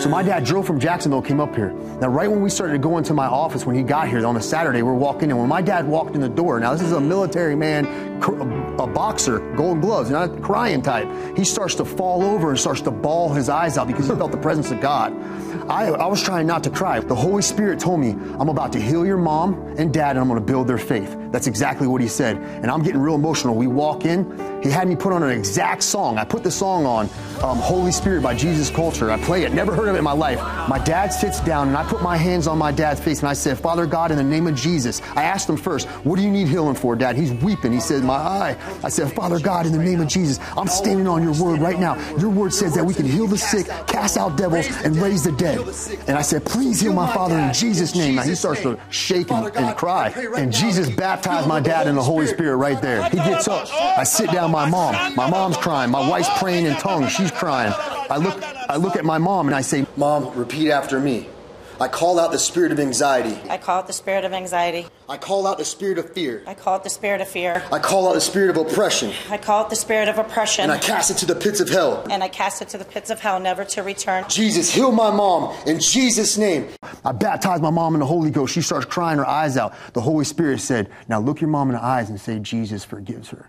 So 0.00 0.08
my 0.08 0.22
dad 0.22 0.44
drove 0.44 0.66
from 0.66 0.80
Jacksonville, 0.80 1.22
came 1.22 1.40
up 1.40 1.54
here. 1.54 1.72
Now, 2.00 2.08
right 2.08 2.30
when 2.30 2.40
we 2.40 2.50
started 2.50 2.72
to 2.72 2.78
go 2.78 2.98
into 2.98 3.14
my 3.14 3.26
office, 3.26 3.66
when 3.66 3.76
he 3.76 3.82
got 3.82 4.08
here 4.08 4.26
on 4.26 4.36
a 4.36 4.42
Saturday, 4.42 4.82
we 4.82 4.90
are 4.90 4.94
walking 4.94 5.30
in. 5.30 5.36
When 5.36 5.48
my 5.48 5.62
dad 5.62 5.86
walked 5.86 6.14
in 6.14 6.20
the 6.20 6.28
door, 6.28 6.60
now 6.60 6.72
this 6.72 6.82
is 6.82 6.92
a 6.92 7.00
military 7.00 7.54
man, 7.54 7.86
a 8.78 8.86
boxer, 8.86 9.38
gold 9.54 9.80
gloves, 9.80 10.10
not 10.10 10.30
a 10.30 10.40
crying 10.40 10.82
type. 10.82 11.08
He 11.36 11.44
starts 11.44 11.74
to 11.76 11.84
fall 11.84 12.22
over 12.22 12.50
and 12.50 12.58
starts 12.58 12.80
to 12.82 12.90
bawl 12.90 13.32
his 13.32 13.48
eyes 13.48 13.78
out 13.78 13.86
because 13.86 14.08
he 14.08 14.14
felt 14.14 14.32
the 14.32 14.38
presence 14.38 14.70
of 14.70 14.80
God. 14.80 15.12
I, 15.68 15.88
I 15.88 16.06
was 16.06 16.22
trying 16.22 16.46
not 16.46 16.64
to 16.64 16.70
cry. 16.70 16.98
The 17.00 17.14
Holy 17.14 17.42
Spirit 17.42 17.67
told 17.76 18.00
me, 18.00 18.10
I'm 18.10 18.48
about 18.48 18.72
to 18.72 18.80
heal 18.80 19.04
your 19.04 19.16
mom 19.16 19.54
and 19.78 19.92
dad 19.92 20.10
and 20.10 20.20
I'm 20.20 20.28
going 20.28 20.40
to 20.40 20.46
build 20.46 20.68
their 20.68 20.78
faith. 20.78 21.16
That's 21.30 21.46
exactly 21.46 21.86
what 21.86 22.00
he 22.00 22.08
said. 22.08 22.36
And 22.36 22.70
I'm 22.70 22.82
getting 22.82 23.00
real 23.00 23.14
emotional. 23.14 23.54
We 23.54 23.66
walk 23.66 24.04
in. 24.04 24.62
He 24.62 24.70
had 24.70 24.88
me 24.88 24.96
put 24.96 25.12
on 25.12 25.22
an 25.22 25.30
exact 25.30 25.82
song. 25.82 26.18
I 26.18 26.24
put 26.24 26.42
the 26.42 26.50
song 26.50 26.86
on, 26.86 27.08
um, 27.42 27.58
Holy 27.58 27.92
Spirit 27.92 28.22
by 28.22 28.34
Jesus 28.34 28.70
Culture. 28.70 29.10
I 29.10 29.22
play 29.22 29.44
it. 29.44 29.52
Never 29.52 29.74
heard 29.74 29.88
of 29.88 29.94
it 29.94 29.98
in 29.98 30.04
my 30.04 30.12
life. 30.12 30.38
My 30.68 30.78
dad 30.78 31.08
sits 31.08 31.40
down 31.40 31.68
and 31.68 31.76
I 31.76 31.84
put 31.84 32.02
my 32.02 32.16
hands 32.16 32.46
on 32.46 32.56
my 32.58 32.72
dad's 32.72 33.00
face 33.00 33.20
and 33.20 33.28
I 33.28 33.34
said, 33.34 33.58
Father 33.58 33.86
God, 33.86 34.10
in 34.10 34.16
the 34.16 34.24
name 34.24 34.46
of 34.46 34.54
Jesus. 34.54 35.02
I 35.14 35.24
asked 35.24 35.48
him 35.48 35.56
first, 35.56 35.86
what 36.04 36.16
do 36.16 36.22
you 36.22 36.30
need 36.30 36.48
healing 36.48 36.74
for, 36.74 36.96
dad? 36.96 37.16
He's 37.16 37.32
weeping. 37.32 37.72
He 37.72 37.80
said, 37.80 38.02
my 38.02 38.14
eye. 38.14 38.56
I 38.82 38.88
said, 38.88 39.12
Father 39.12 39.38
God, 39.38 39.66
in 39.66 39.72
the 39.72 39.78
name 39.78 40.00
of 40.00 40.08
Jesus, 40.08 40.40
I'm 40.56 40.66
standing 40.66 41.06
on 41.06 41.22
your 41.22 41.34
word 41.34 41.60
right 41.60 41.78
now. 41.78 41.96
Your 42.16 42.30
word 42.30 42.52
says 42.54 42.74
that 42.74 42.84
we 42.84 42.94
can 42.94 43.06
heal 43.06 43.26
the 43.26 43.38
sick, 43.38 43.66
cast 43.86 44.16
out 44.16 44.36
devils, 44.36 44.66
and 44.82 44.96
raise 44.96 45.24
the 45.24 45.32
dead. 45.32 45.58
And 46.08 46.16
I 46.16 46.22
said, 46.22 46.44
please 46.44 46.80
heal 46.80 46.94
my 46.94 47.12
father 47.12 47.38
in 47.38 47.52
Jesus' 47.58 47.94
name. 47.94 48.16
Now 48.16 48.22
he 48.22 48.34
starts 48.34 48.62
to 48.62 48.78
shake 48.90 49.30
and, 49.30 49.54
and 49.56 49.76
cry. 49.76 50.10
And 50.36 50.52
Jesus 50.52 50.88
baptized 50.88 51.48
my 51.48 51.60
dad 51.60 51.86
in 51.86 51.94
the 51.94 52.02
Holy 52.02 52.26
Spirit 52.26 52.56
right 52.56 52.80
there. 52.80 53.08
He 53.10 53.16
gets 53.16 53.48
up. 53.48 53.68
I 53.72 54.04
sit 54.04 54.30
down 54.30 54.50
my 54.50 54.68
mom. 54.68 55.14
My 55.14 55.28
mom's 55.28 55.56
crying. 55.56 55.90
My 55.90 56.08
wife's 56.08 56.30
praying 56.38 56.66
in 56.66 56.76
tongues. 56.76 57.12
She's 57.12 57.30
crying. 57.30 57.72
I 58.10 58.16
look, 58.16 58.42
I 58.42 58.76
look 58.76 58.96
at 58.96 59.04
my 59.04 59.18
mom 59.18 59.48
and 59.48 59.54
I 59.54 59.60
say, 59.60 59.86
Mom, 59.96 60.34
repeat 60.34 60.70
after 60.70 61.00
me. 61.00 61.28
I 61.80 61.86
call 61.86 62.18
out 62.18 62.32
the 62.32 62.38
spirit 62.40 62.72
of 62.72 62.80
anxiety. 62.80 63.38
I 63.48 63.56
call 63.56 63.78
out 63.78 63.86
the 63.86 63.92
spirit 63.92 64.24
of 64.24 64.32
anxiety. 64.32 64.88
I 65.08 65.16
call 65.16 65.46
out 65.46 65.58
the 65.58 65.64
spirit 65.64 65.98
of 65.98 66.12
fear. 66.12 66.42
I 66.44 66.54
call 66.54 66.76
it 66.76 66.82
the 66.82 66.90
spirit 66.90 67.20
of 67.20 67.28
fear. 67.28 67.62
I 67.70 67.78
call 67.78 68.08
out 68.08 68.14
the 68.14 68.20
spirit 68.20 68.50
of 68.50 68.56
oppression. 68.56 69.12
I 69.30 69.38
call 69.38 69.64
it 69.64 69.70
the 69.70 69.76
spirit 69.76 70.08
of 70.08 70.18
oppression. 70.18 70.64
And 70.64 70.72
I 70.72 70.78
cast 70.78 71.12
it 71.12 71.18
to 71.18 71.26
the 71.26 71.36
pits 71.36 71.60
of 71.60 71.68
hell. 71.68 72.04
And 72.10 72.24
I 72.24 72.28
cast 72.28 72.62
it 72.62 72.68
to 72.70 72.78
the 72.78 72.84
pits 72.84 73.10
of 73.10 73.20
hell, 73.20 73.38
never 73.38 73.64
to 73.64 73.82
return. 73.82 74.24
Jesus, 74.28 74.74
heal 74.74 74.90
my 74.90 75.12
mom 75.12 75.54
in 75.66 75.78
Jesus' 75.78 76.36
name. 76.36 76.68
I 77.04 77.12
baptized 77.12 77.62
my 77.62 77.70
mom 77.70 77.94
in 77.94 78.00
the 78.00 78.06
Holy 78.06 78.30
Ghost. 78.30 78.54
She 78.54 78.62
starts 78.62 78.86
crying 78.86 79.18
her 79.18 79.26
eyes 79.26 79.56
out. 79.56 79.72
The 79.92 80.00
Holy 80.00 80.24
Spirit 80.24 80.60
said, 80.60 80.90
Now 81.06 81.20
look 81.20 81.40
your 81.40 81.50
mom 81.50 81.68
in 81.68 81.76
the 81.76 81.84
eyes 81.84 82.10
and 82.10 82.20
say, 82.20 82.40
Jesus 82.40 82.84
forgives 82.84 83.28
her. 83.28 83.48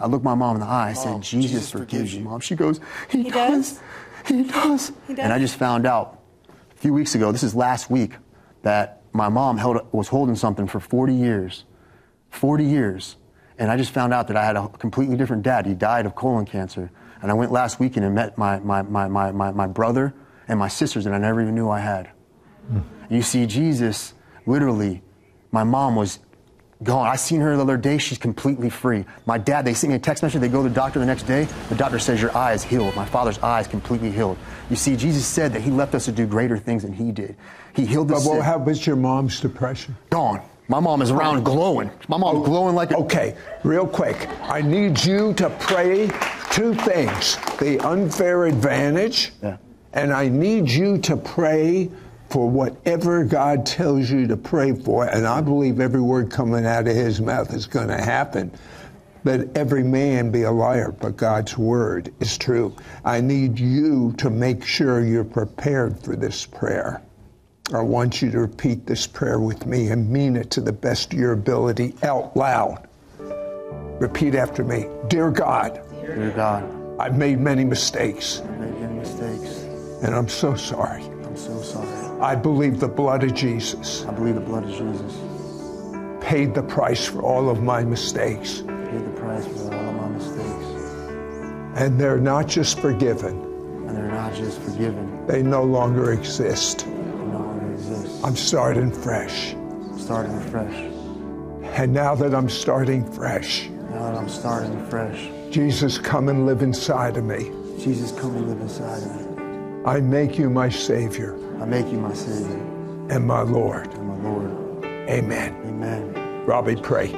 I 0.00 0.06
looked 0.06 0.24
my 0.24 0.34
mom 0.34 0.56
in 0.56 0.60
the 0.60 0.66
eye. 0.66 0.90
I 0.90 0.92
said, 0.94 1.22
Jesus, 1.22 1.50
Jesus 1.50 1.70
forgives 1.70 2.14
you, 2.14 2.22
mom. 2.24 2.40
She 2.40 2.56
goes, 2.56 2.80
He, 3.10 3.22
he 3.22 3.30
does. 3.30 3.74
does. 3.74 3.80
He 4.26 4.42
does. 4.42 4.92
He 5.06 5.14
does. 5.14 5.24
And 5.24 5.32
I 5.32 5.38
just 5.38 5.56
found 5.56 5.86
out 5.86 6.19
a 6.80 6.82
few 6.82 6.94
weeks 6.94 7.14
ago, 7.14 7.30
this 7.30 7.42
is 7.42 7.54
last 7.54 7.90
week, 7.90 8.14
that 8.62 9.02
my 9.12 9.28
mom 9.28 9.58
held, 9.58 9.86
was 9.92 10.08
holding 10.08 10.34
something 10.34 10.66
for 10.66 10.80
40 10.80 11.14
years. 11.14 11.64
40 12.30 12.64
years. 12.64 13.16
And 13.58 13.70
I 13.70 13.76
just 13.76 13.90
found 13.90 14.14
out 14.14 14.28
that 14.28 14.36
I 14.38 14.46
had 14.46 14.56
a 14.56 14.66
completely 14.66 15.18
different 15.18 15.42
dad. 15.42 15.66
He 15.66 15.74
died 15.74 16.06
of 16.06 16.14
colon 16.14 16.46
cancer. 16.46 16.90
And 17.20 17.30
I 17.30 17.34
went 17.34 17.52
last 17.52 17.80
weekend 17.80 18.06
and 18.06 18.14
met 18.14 18.38
my, 18.38 18.60
my, 18.60 18.80
my, 18.80 19.08
my, 19.08 19.30
my, 19.30 19.50
my 19.50 19.66
brother 19.66 20.14
and 20.48 20.58
my 20.58 20.68
sisters 20.68 21.04
that 21.04 21.12
I 21.12 21.18
never 21.18 21.42
even 21.42 21.54
knew 21.54 21.68
I 21.68 21.80
had. 21.80 22.08
Mm. 22.72 22.82
You 23.10 23.20
see, 23.20 23.44
Jesus, 23.44 24.14
literally, 24.46 25.02
my 25.52 25.64
mom 25.64 25.96
was 25.96 26.18
gone. 26.82 27.06
I 27.06 27.16
seen 27.16 27.40
her 27.40 27.56
the 27.56 27.62
other 27.62 27.76
day. 27.76 27.98
She's 27.98 28.18
completely 28.18 28.70
free. 28.70 29.04
My 29.26 29.38
dad, 29.38 29.64
they 29.64 29.74
sent 29.74 29.90
me 29.90 29.96
a 29.96 29.98
text 29.98 30.22
message. 30.22 30.40
They 30.40 30.48
go 30.48 30.62
to 30.62 30.68
the 30.68 30.74
doctor 30.74 30.98
the 30.98 31.06
next 31.06 31.24
day. 31.24 31.46
The 31.68 31.74
doctor 31.74 31.98
says, 31.98 32.20
Your 32.20 32.36
eye 32.36 32.52
is 32.52 32.62
healed. 32.62 32.94
My 32.96 33.04
father's 33.04 33.38
eye 33.38 33.60
is 33.60 33.66
completely 33.66 34.10
healed. 34.10 34.38
You 34.68 34.76
see, 34.76 34.96
Jesus 34.96 35.26
said 35.26 35.52
that 35.52 35.60
he 35.60 35.70
left 35.70 35.94
us 35.94 36.04
to 36.06 36.12
do 36.12 36.26
greater 36.26 36.58
things 36.58 36.82
than 36.82 36.92
he 36.92 37.12
did. 37.12 37.36
He 37.74 37.86
healed 37.86 38.08
the 38.08 38.14
but, 38.14 38.20
sick. 38.20 38.32
Well, 38.32 38.42
how 38.42 38.58
was 38.58 38.86
your 38.86 38.96
mom's 38.96 39.40
depression? 39.40 39.96
Gone. 40.10 40.40
My 40.68 40.78
mom 40.78 41.02
is 41.02 41.10
around 41.10 41.42
glowing. 41.42 41.90
My 42.06 42.16
mom's 42.16 42.38
oh, 42.38 42.44
glowing 42.44 42.76
like 42.76 42.92
a. 42.92 42.98
Okay, 42.98 43.36
real 43.64 43.88
quick. 43.88 44.28
I 44.42 44.62
need 44.62 45.04
you 45.04 45.34
to 45.34 45.50
pray 45.50 46.08
two 46.52 46.74
things 46.74 47.36
the 47.58 47.80
unfair 47.80 48.46
advantage, 48.46 49.32
yeah. 49.42 49.56
and 49.94 50.12
I 50.12 50.28
need 50.28 50.70
you 50.70 50.98
to 50.98 51.16
pray 51.16 51.90
for 52.30 52.48
whatever 52.48 53.24
God 53.24 53.66
tells 53.66 54.08
you 54.08 54.26
to 54.28 54.36
pray 54.36 54.72
for, 54.72 55.04
and 55.04 55.26
I 55.26 55.40
believe 55.40 55.80
every 55.80 56.00
word 56.00 56.30
coming 56.30 56.64
out 56.64 56.86
of 56.86 56.94
his 56.94 57.20
mouth 57.20 57.52
is 57.52 57.66
going 57.66 57.88
to 57.88 58.00
happen. 58.00 58.52
Let 59.24 59.56
every 59.56 59.82
man 59.82 60.30
be 60.30 60.42
a 60.42 60.50
liar, 60.52 60.92
but 60.92 61.16
God's 61.16 61.58
word 61.58 62.14
is 62.20 62.38
true. 62.38 62.74
I 63.04 63.20
need 63.20 63.58
you 63.58 64.14
to 64.18 64.30
make 64.30 64.64
sure 64.64 65.04
you're 65.04 65.24
prepared 65.24 66.02
for 66.02 66.16
this 66.16 66.46
prayer. 66.46 67.02
I 67.74 67.82
want 67.82 68.22
you 68.22 68.30
to 68.30 68.38
repeat 68.40 68.86
this 68.86 69.06
prayer 69.06 69.38
with 69.38 69.66
me 69.66 69.88
and 69.88 70.08
mean 70.08 70.36
it 70.36 70.50
to 70.52 70.60
the 70.60 70.72
best 70.72 71.12
of 71.12 71.18
your 71.18 71.32
ability 71.32 71.94
out 72.02 72.36
loud. 72.36 72.88
Repeat 74.00 74.34
after 74.34 74.64
me 74.64 74.86
Dear 75.08 75.30
God, 75.30 75.80
Dear 76.00 76.30
God, 76.30 77.00
I've 77.00 77.18
made 77.18 77.38
many 77.38 77.64
mistakes. 77.64 78.40
I've 78.40 78.58
made 78.58 78.80
many 78.80 78.94
mistakes. 78.94 79.62
And 80.02 80.14
I'm 80.14 80.28
so 80.28 80.54
sorry. 80.54 81.02
I'm 81.02 81.36
so 81.36 81.60
sorry. 81.60 81.89
I 82.20 82.34
believe 82.34 82.80
the 82.80 82.88
blood 82.88 83.24
of 83.24 83.34
Jesus. 83.34 84.04
I 84.04 84.12
believe 84.12 84.34
the 84.34 84.42
blood 84.42 84.64
of 84.64 84.70
Jesus. 84.70 85.16
Paid 86.22 86.54
the 86.54 86.62
price 86.62 87.06
for 87.06 87.22
all 87.22 87.48
of 87.48 87.62
my 87.62 87.82
mistakes. 87.82 88.58
Paid 88.60 89.06
the 89.06 89.14
price 89.16 89.46
for 89.46 89.74
all 89.74 89.88
of 89.88 89.94
my 89.94 90.08
mistakes. 90.08 91.80
And 91.80 91.98
they're 91.98 92.18
not 92.18 92.46
just 92.46 92.78
forgiven. 92.78 93.40
And 93.88 93.96
they're 93.96 94.12
not 94.12 94.34
just 94.34 94.60
forgiven. 94.60 95.26
They 95.26 95.42
no 95.42 95.62
longer 95.62 96.12
exist. 96.12 96.80
They 96.80 96.92
no 96.92 97.38
longer 97.38 97.72
exist. 97.72 98.22
I'm 98.22 98.36
starting 98.36 98.92
fresh. 98.92 99.56
Starting 99.96 100.38
fresh. 100.50 100.74
And 101.74 101.94
now 101.94 102.14
that 102.16 102.34
I'm 102.34 102.50
starting 102.50 103.10
fresh. 103.10 103.68
Now 103.68 104.10
that 104.10 104.18
I'm 104.18 104.28
starting 104.28 104.86
fresh. 104.90 105.30
Jesus, 105.50 105.96
come 105.98 106.28
and 106.28 106.44
live 106.44 106.60
inside 106.60 107.16
of 107.16 107.24
me. 107.24 107.50
Jesus, 107.82 108.12
come 108.12 108.36
and 108.36 108.46
live 108.46 108.60
inside 108.60 109.02
of 109.02 109.16
me. 109.16 109.19
I 109.84 109.98
make 110.00 110.38
you 110.38 110.50
my 110.50 110.68
Savior. 110.68 111.34
I 111.58 111.64
make 111.64 111.86
you 111.86 111.98
my 111.98 112.12
Savior. 112.12 112.58
And 113.08 113.26
my 113.26 113.40
Lord. 113.40 113.90
And 113.94 114.08
my 114.08 114.16
Lord. 114.16 114.84
Amen. 114.84 115.56
Amen. 115.64 116.44
Robbie, 116.44 116.76
pray. 116.76 117.08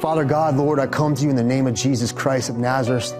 Father 0.00 0.24
God, 0.24 0.56
Lord, 0.56 0.80
I 0.80 0.88
come 0.88 1.14
to 1.14 1.22
you 1.22 1.30
in 1.30 1.36
the 1.36 1.44
name 1.44 1.68
of 1.68 1.74
Jesus 1.74 2.10
Christ 2.10 2.50
of 2.50 2.56
Nazareth. 2.56 3.14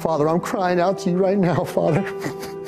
Father, 0.00 0.28
I'm 0.28 0.40
crying 0.40 0.80
out 0.80 0.98
to 0.98 1.10
you 1.10 1.18
right 1.18 1.38
now, 1.38 1.62
Father. 1.62 2.02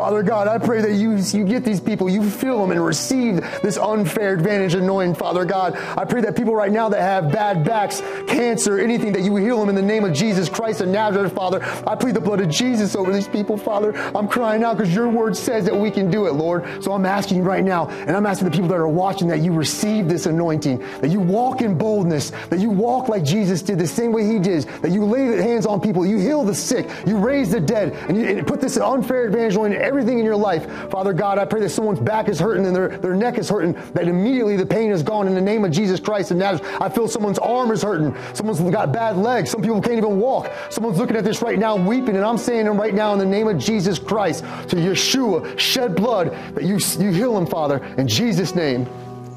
Father 0.00 0.22
God, 0.22 0.48
I 0.48 0.56
pray 0.56 0.80
that 0.80 0.94
you, 0.94 1.16
you 1.16 1.44
get 1.44 1.62
these 1.62 1.78
people, 1.78 2.08
you 2.08 2.28
fill 2.30 2.58
them 2.58 2.70
and 2.70 2.82
receive 2.82 3.42
this 3.60 3.76
unfair 3.76 4.32
advantage 4.32 4.72
anointing, 4.72 5.14
Father 5.14 5.44
God. 5.44 5.76
I 5.76 6.06
pray 6.06 6.22
that 6.22 6.34
people 6.34 6.54
right 6.54 6.72
now 6.72 6.88
that 6.88 7.02
have 7.02 7.30
bad 7.30 7.66
backs, 7.66 8.00
cancer, 8.26 8.78
anything, 8.78 9.12
that 9.12 9.20
you 9.20 9.36
heal 9.36 9.60
them 9.60 9.68
in 9.68 9.74
the 9.74 9.82
name 9.82 10.06
of 10.06 10.14
Jesus 10.14 10.48
Christ 10.48 10.80
of 10.80 10.88
Nazareth, 10.88 11.34
Father. 11.34 11.62
I 11.86 11.96
plead 11.96 12.14
the 12.14 12.20
blood 12.20 12.40
of 12.40 12.48
Jesus 12.48 12.96
over 12.96 13.12
these 13.12 13.28
people, 13.28 13.58
Father. 13.58 13.94
I'm 14.16 14.26
crying 14.26 14.64
out 14.64 14.78
because 14.78 14.94
your 14.94 15.10
word 15.10 15.36
says 15.36 15.66
that 15.66 15.76
we 15.76 15.90
can 15.90 16.10
do 16.10 16.26
it, 16.28 16.32
Lord. 16.32 16.82
So 16.82 16.92
I'm 16.92 17.04
asking 17.04 17.36
you 17.36 17.42
right 17.42 17.62
now, 17.62 17.88
and 17.90 18.12
I'm 18.12 18.24
asking 18.24 18.48
the 18.48 18.52
people 18.52 18.68
that 18.68 18.78
are 18.78 18.88
watching 18.88 19.28
that 19.28 19.40
you 19.40 19.52
receive 19.52 20.08
this 20.08 20.24
anointing, 20.24 20.78
that 21.02 21.10
you 21.10 21.20
walk 21.20 21.60
in 21.60 21.76
boldness, 21.76 22.30
that 22.48 22.58
you 22.58 22.70
walk 22.70 23.10
like 23.10 23.22
Jesus 23.22 23.60
did, 23.60 23.78
the 23.78 23.86
same 23.86 24.12
way 24.12 24.24
he 24.24 24.38
did, 24.38 24.62
that 24.80 24.92
you 24.92 25.04
lay 25.04 25.42
hands 25.42 25.66
on 25.66 25.78
people, 25.78 26.06
you 26.06 26.16
heal 26.16 26.42
the 26.42 26.54
sick, 26.54 26.88
you 27.06 27.18
raise 27.18 27.50
the 27.50 27.60
dead, 27.60 27.92
and 28.08 28.16
you 28.16 28.24
and 28.24 28.46
put 28.46 28.62
this 28.62 28.78
unfair 28.78 29.26
advantage 29.26 29.58
on 29.58 29.89
everything 29.90 30.20
in 30.20 30.24
your 30.24 30.36
life. 30.36 30.70
Father 30.88 31.12
God, 31.12 31.36
I 31.36 31.44
pray 31.44 31.60
that 31.60 31.70
someone's 31.70 31.98
back 31.98 32.28
is 32.28 32.38
hurting 32.38 32.64
and 32.64 32.74
their, 32.74 32.96
their 32.98 33.16
neck 33.16 33.38
is 33.38 33.48
hurting, 33.48 33.72
that 33.92 34.06
immediately 34.06 34.56
the 34.56 34.64
pain 34.64 34.92
is 34.92 35.02
gone 35.02 35.26
in 35.26 35.34
the 35.34 35.40
name 35.40 35.64
of 35.64 35.72
Jesus 35.72 35.98
Christ 35.98 36.30
and 36.30 36.38
Nazareth. 36.38 36.80
I 36.80 36.88
feel 36.88 37.08
someone's 37.08 37.40
arm 37.40 37.72
is 37.72 37.82
hurting. 37.82 38.14
Someone's 38.34 38.60
got 38.60 38.92
bad 38.92 39.16
legs. 39.16 39.50
Some 39.50 39.62
people 39.62 39.82
can't 39.82 39.98
even 39.98 40.20
walk. 40.20 40.52
Someone's 40.70 40.98
looking 40.98 41.16
at 41.16 41.24
this 41.24 41.42
right 41.42 41.58
now 41.58 41.74
weeping, 41.76 42.14
and 42.14 42.24
I'm 42.24 42.38
saying 42.38 42.66
them 42.66 42.80
right 42.80 42.94
now 42.94 43.12
in 43.12 43.18
the 43.18 43.26
name 43.26 43.48
of 43.48 43.58
Jesus 43.58 43.98
Christ 43.98 44.44
to 44.68 44.76
Yeshua, 44.76 45.58
shed 45.58 45.96
blood, 45.96 46.30
that 46.54 46.62
you, 46.62 46.78
you 46.98 47.12
heal 47.12 47.36
him, 47.36 47.46
Father, 47.46 47.84
in 47.98 48.06
Jesus' 48.06 48.54
name. 48.54 48.86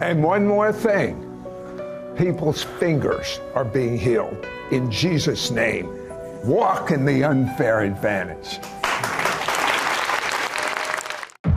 And 0.01 0.23
one 0.23 0.45
more 0.45 0.71
thing 0.71 1.29
people's 2.15 2.61
fingers 2.61 3.39
are 3.55 3.65
being 3.65 3.97
healed 3.97 4.45
in 4.69 4.91
Jesus' 4.91 5.49
name. 5.49 5.87
Walk 6.45 6.91
in 6.91 7.05
the 7.05 7.23
unfair 7.23 7.81
advantage. 7.81 8.59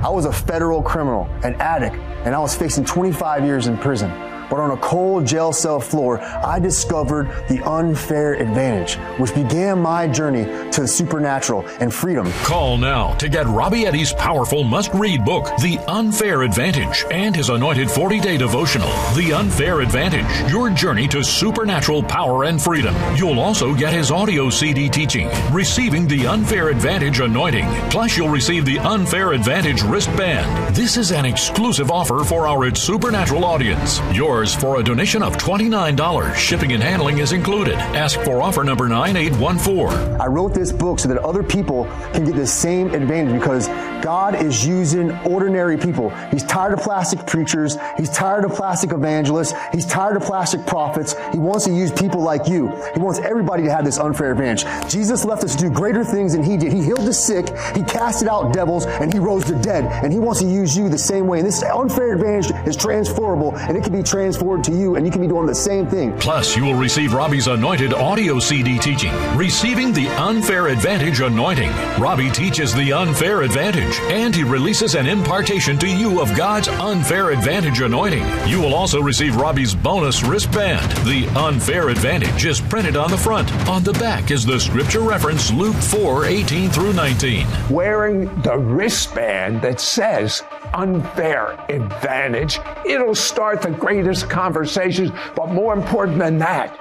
I 0.06 0.08
was 0.08 0.24
a 0.24 0.32
federal 0.32 0.84
criminal, 0.84 1.28
an 1.42 1.56
addict, 1.56 1.96
and 2.24 2.32
I 2.32 2.38
was 2.38 2.54
facing 2.54 2.84
25 2.84 3.44
years 3.44 3.66
in 3.66 3.76
prison. 3.76 4.08
But 4.50 4.60
on 4.60 4.70
a 4.70 4.76
cold 4.76 5.26
jail 5.26 5.52
cell 5.52 5.80
floor, 5.80 6.20
I 6.20 6.58
discovered 6.58 7.28
the 7.48 7.62
unfair 7.64 8.34
advantage, 8.34 8.94
which 9.18 9.34
began 9.34 9.80
my 9.80 10.06
journey 10.06 10.44
to 10.72 10.82
the 10.82 10.88
supernatural 10.88 11.66
and 11.80 11.92
freedom. 11.92 12.30
Call 12.44 12.78
now 12.78 13.14
to 13.14 13.28
get 13.28 13.46
Robbie 13.46 13.86
Eddy's 13.86 14.12
powerful 14.12 14.62
must 14.62 14.92
read 14.92 15.24
book, 15.24 15.44
The 15.62 15.78
Unfair 15.88 16.42
Advantage, 16.42 17.04
and 17.10 17.34
his 17.34 17.48
anointed 17.48 17.90
40 17.90 18.20
day 18.20 18.36
devotional, 18.36 18.88
The 19.14 19.32
Unfair 19.32 19.80
Advantage 19.80 20.50
Your 20.50 20.70
Journey 20.70 21.08
to 21.08 21.24
Supernatural 21.24 22.02
Power 22.02 22.44
and 22.44 22.60
Freedom. 22.60 22.94
You'll 23.16 23.40
also 23.40 23.74
get 23.74 23.92
his 23.92 24.10
audio 24.10 24.50
CD 24.50 24.88
teaching, 24.88 25.28
Receiving 25.50 26.06
the 26.06 26.26
Unfair 26.26 26.68
Advantage 26.68 27.20
Anointing. 27.20 27.66
Plus, 27.90 28.16
you'll 28.16 28.28
receive 28.28 28.64
the 28.64 28.78
Unfair 28.78 29.32
Advantage 29.32 29.82
wristband. 29.82 30.74
This 30.74 30.96
is 30.96 31.10
an 31.10 31.24
exclusive 31.24 31.90
offer 31.90 32.22
for 32.22 32.46
our 32.46 32.66
Supernatural 32.74 33.44
audience. 33.44 34.00
Your 34.12 34.35
yours 34.36 34.54
for 34.54 34.80
a 34.80 34.82
donation 34.82 35.22
of 35.22 35.34
$29. 35.36 36.34
Shipping 36.34 36.72
and 36.72 36.82
handling 36.82 37.18
is 37.18 37.32
included. 37.32 37.74
Ask 37.74 38.20
for 38.20 38.42
offer 38.42 38.64
number 38.64 38.86
9814. 38.86 40.20
I 40.20 40.26
wrote 40.26 40.52
this 40.52 40.72
book 40.72 40.98
so 40.98 41.08
that 41.08 41.18
other 41.18 41.42
people 41.42 41.84
can 42.12 42.26
get 42.26 42.36
the 42.36 42.46
same 42.46 42.92
advantage 42.92 43.32
because 43.40 43.68
God 44.06 44.40
is 44.40 44.64
using 44.64 45.10
ordinary 45.26 45.76
people. 45.76 46.10
He's 46.30 46.44
tired 46.44 46.72
of 46.74 46.78
plastic 46.78 47.26
preachers. 47.26 47.76
He's 47.96 48.08
tired 48.08 48.44
of 48.44 48.52
plastic 48.52 48.92
evangelists. 48.92 49.52
He's 49.72 49.84
tired 49.84 50.16
of 50.16 50.22
plastic 50.22 50.64
prophets. 50.64 51.16
He 51.32 51.40
wants 51.40 51.64
to 51.64 51.72
use 51.72 51.90
people 51.90 52.20
like 52.22 52.46
you. 52.46 52.68
He 52.94 53.00
wants 53.00 53.18
everybody 53.18 53.64
to 53.64 53.70
have 53.72 53.84
this 53.84 53.98
unfair 53.98 54.30
advantage. 54.30 54.64
Jesus 54.88 55.24
left 55.24 55.42
us 55.42 55.56
to 55.56 55.62
do 55.62 55.70
greater 55.70 56.04
things 56.04 56.34
than 56.34 56.44
he 56.44 56.56
did. 56.56 56.72
He 56.72 56.84
healed 56.84 57.04
the 57.04 57.12
sick. 57.12 57.48
He 57.74 57.82
casted 57.82 58.28
out 58.28 58.52
devils 58.52 58.86
and 58.86 59.12
he 59.12 59.18
rose 59.18 59.44
the 59.44 59.56
dead. 59.56 59.86
And 60.04 60.12
he 60.12 60.20
wants 60.20 60.40
to 60.40 60.46
use 60.46 60.76
you 60.76 60.88
the 60.88 60.96
same 60.96 61.26
way. 61.26 61.38
And 61.40 61.48
this 61.48 61.64
unfair 61.64 62.14
advantage 62.14 62.52
is 62.64 62.76
transferable 62.76 63.56
and 63.56 63.76
it 63.76 63.82
can 63.82 63.92
be 63.92 64.04
transferred 64.04 64.62
to 64.62 64.70
you, 64.70 64.94
and 64.94 65.04
you 65.04 65.10
can 65.10 65.20
be 65.20 65.26
doing 65.26 65.46
the 65.46 65.54
same 65.54 65.88
thing. 65.88 66.16
Plus, 66.20 66.56
you 66.56 66.64
will 66.64 66.74
receive 66.74 67.12
Robbie's 67.12 67.48
anointed 67.48 67.92
audio 67.92 68.38
CD 68.38 68.78
teaching, 68.78 69.12
Receiving 69.36 69.92
the 69.92 70.06
Unfair 70.10 70.68
Advantage 70.68 71.20
Anointing. 71.20 71.70
Robbie 71.98 72.30
teaches 72.30 72.72
the 72.72 72.92
unfair 72.92 73.42
advantage, 73.42 73.95
and 74.02 74.34
he 74.34 74.42
releases 74.42 74.94
an 74.94 75.06
impartation 75.06 75.78
to 75.78 75.88
you 75.88 76.20
of 76.20 76.34
God's 76.36 76.68
unfair 76.68 77.30
advantage 77.30 77.80
anointing. 77.80 78.24
You 78.46 78.60
will 78.60 78.74
also 78.74 79.00
receive 79.00 79.36
Robbie's 79.36 79.74
bonus 79.74 80.22
wristband. 80.22 80.90
The 81.06 81.26
unfair 81.36 81.88
advantage 81.88 82.44
is 82.44 82.60
printed 82.60 82.96
on 82.96 83.10
the 83.10 83.18
front. 83.18 83.52
On 83.68 83.82
the 83.82 83.92
back 83.94 84.30
is 84.30 84.44
the 84.44 84.60
scripture 84.60 85.00
reference 85.00 85.52
Luke 85.52 85.76
4 85.76 86.26
18 86.26 86.70
through 86.70 86.92
19. 86.92 87.46
Wearing 87.70 88.24
the 88.42 88.56
wristband 88.56 89.62
that 89.62 89.80
says 89.80 90.42
unfair 90.74 91.58
advantage, 91.68 92.58
it'll 92.84 93.14
start 93.14 93.62
the 93.62 93.70
greatest 93.70 94.28
conversations, 94.28 95.10
but 95.34 95.50
more 95.50 95.74
important 95.74 96.18
than 96.18 96.38
that, 96.38 96.78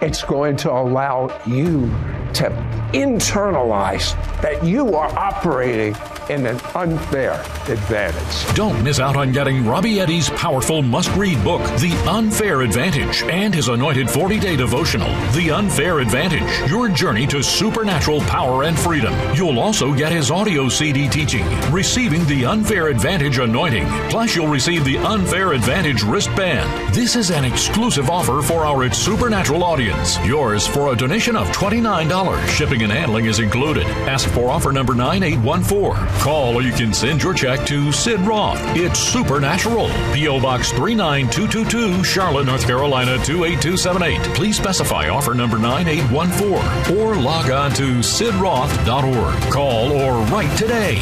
it's 0.00 0.22
going 0.22 0.56
to 0.56 0.70
allow 0.70 1.28
you 1.46 1.86
to 2.34 2.50
internalize 2.92 4.14
that 4.42 4.64
you 4.64 4.94
are 4.94 5.08
operating 5.16 5.94
in 6.30 6.46
an 6.46 6.60
unfair 6.74 7.40
advantage. 7.68 8.54
Don't 8.54 8.82
miss 8.82 9.00
out 9.00 9.16
on 9.16 9.32
getting 9.32 9.66
Robbie 9.66 10.00
Eddy's 10.00 10.30
powerful 10.30 10.82
must 10.82 11.14
read 11.16 11.42
book, 11.42 11.62
The 11.80 11.92
Unfair 12.08 12.62
Advantage, 12.62 13.22
and 13.24 13.54
his 13.54 13.68
anointed 13.68 14.08
40 14.08 14.38
day 14.38 14.56
devotional, 14.56 15.08
The 15.32 15.50
Unfair 15.50 15.98
Advantage 15.98 16.70
Your 16.70 16.88
Journey 16.88 17.26
to 17.26 17.42
Supernatural 17.42 18.20
Power 18.22 18.62
and 18.62 18.78
Freedom. 18.78 19.14
You'll 19.34 19.58
also 19.58 19.92
get 19.92 20.12
his 20.12 20.30
audio 20.30 20.68
CD 20.68 21.08
teaching, 21.08 21.44
Receiving 21.70 22.24
the 22.26 22.44
Unfair 22.46 22.88
Advantage 22.88 23.38
Anointing. 23.38 23.86
Plus, 24.10 24.36
you'll 24.36 24.48
receive 24.48 24.84
the 24.84 24.98
Unfair 24.98 25.52
Advantage 25.52 26.02
wristband. 26.02 26.94
This 26.94 27.16
is 27.16 27.30
an 27.30 27.44
exclusive 27.44 28.08
offer 28.08 28.40
for 28.40 28.64
our 28.64 28.84
Supernatural 28.92 29.64
audience. 29.64 30.18
Yours 30.26 30.66
for 30.66 30.92
a 30.92 30.96
donation 30.96 31.36
of 31.36 31.48
$29. 31.48 32.48
Shipping 32.48 32.82
and 32.82 32.92
handling 32.92 33.26
is 33.26 33.38
included. 33.38 33.84
Ask 34.06 34.28
for 34.28 34.50
offer 34.50 34.72
number 34.72 34.94
9814. 34.94 36.13
Call 36.20 36.54
or 36.54 36.62
you 36.62 36.72
can 36.72 36.92
send 36.92 37.22
your 37.22 37.34
check 37.34 37.66
to 37.66 37.92
Sid 37.92 38.20
Roth. 38.20 38.58
It's 38.76 38.98
Supernatural. 38.98 39.88
P.O. 40.12 40.40
Box 40.40 40.70
39222, 40.72 42.04
Charlotte, 42.04 42.46
North 42.46 42.66
Carolina 42.66 43.16
28278. 43.24 44.20
Please 44.34 44.56
specify 44.56 45.08
offer 45.08 45.34
number 45.34 45.58
9814 45.58 46.96
or 46.96 47.14
log 47.16 47.50
on 47.50 47.72
to 47.72 47.98
sidroth.org. 47.98 49.52
Call 49.52 49.92
or 49.92 50.22
write 50.26 50.56
today. 50.58 50.96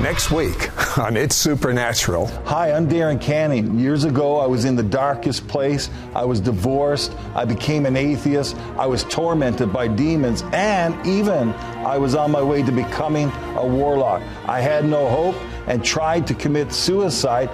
Next 0.00 0.30
week 0.30 0.70
on 0.98 1.16
It's 1.16 1.36
Supernatural. 1.36 2.26
Hi, 2.46 2.72
I'm 2.72 2.88
Darren 2.88 3.20
Canning. 3.20 3.78
Years 3.78 4.04
ago, 4.04 4.38
I 4.38 4.46
was 4.46 4.64
in 4.64 4.74
the 4.74 4.82
darkest 4.82 5.46
place. 5.46 5.90
I 6.14 6.24
was 6.24 6.40
divorced. 6.40 7.12
I 7.34 7.44
became 7.44 7.86
an 7.86 7.96
atheist. 7.96 8.56
I 8.76 8.86
was 8.86 9.04
tormented 9.04 9.72
by 9.72 9.86
demons. 9.86 10.42
And 10.52 10.94
even 11.06 11.50
I 11.84 11.98
was 11.98 12.14
on 12.14 12.32
my 12.32 12.42
way 12.42 12.62
to 12.62 12.72
becoming 12.72 13.30
a 13.56 13.64
warlock. 13.64 14.22
I 14.46 14.60
had 14.60 14.84
no 14.86 15.08
hope 15.08 15.36
and 15.68 15.84
tried 15.84 16.26
to 16.26 16.34
commit 16.34 16.72
suicide. 16.72 17.48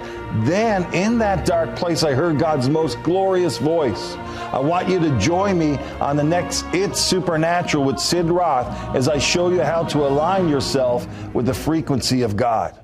Then, 0.45 0.91
in 0.93 1.19
that 1.19 1.45
dark 1.45 1.75
place, 1.75 2.03
I 2.03 2.13
heard 2.13 2.39
God's 2.39 2.69
most 2.69 3.01
glorious 3.03 3.57
voice. 3.57 4.15
I 4.53 4.59
want 4.59 4.89
you 4.89 4.99
to 4.99 5.19
join 5.19 5.59
me 5.59 5.77
on 5.99 6.15
the 6.15 6.23
next 6.23 6.65
It's 6.73 6.99
Supernatural 6.99 7.83
with 7.83 7.99
Sid 7.99 8.25
Roth 8.25 8.67
as 8.95 9.07
I 9.07 9.19
show 9.19 9.49
you 9.49 9.61
how 9.61 9.83
to 9.85 10.07
align 10.07 10.49
yourself 10.49 11.07
with 11.33 11.45
the 11.45 11.53
frequency 11.53 12.23
of 12.23 12.35
God. 12.35 12.79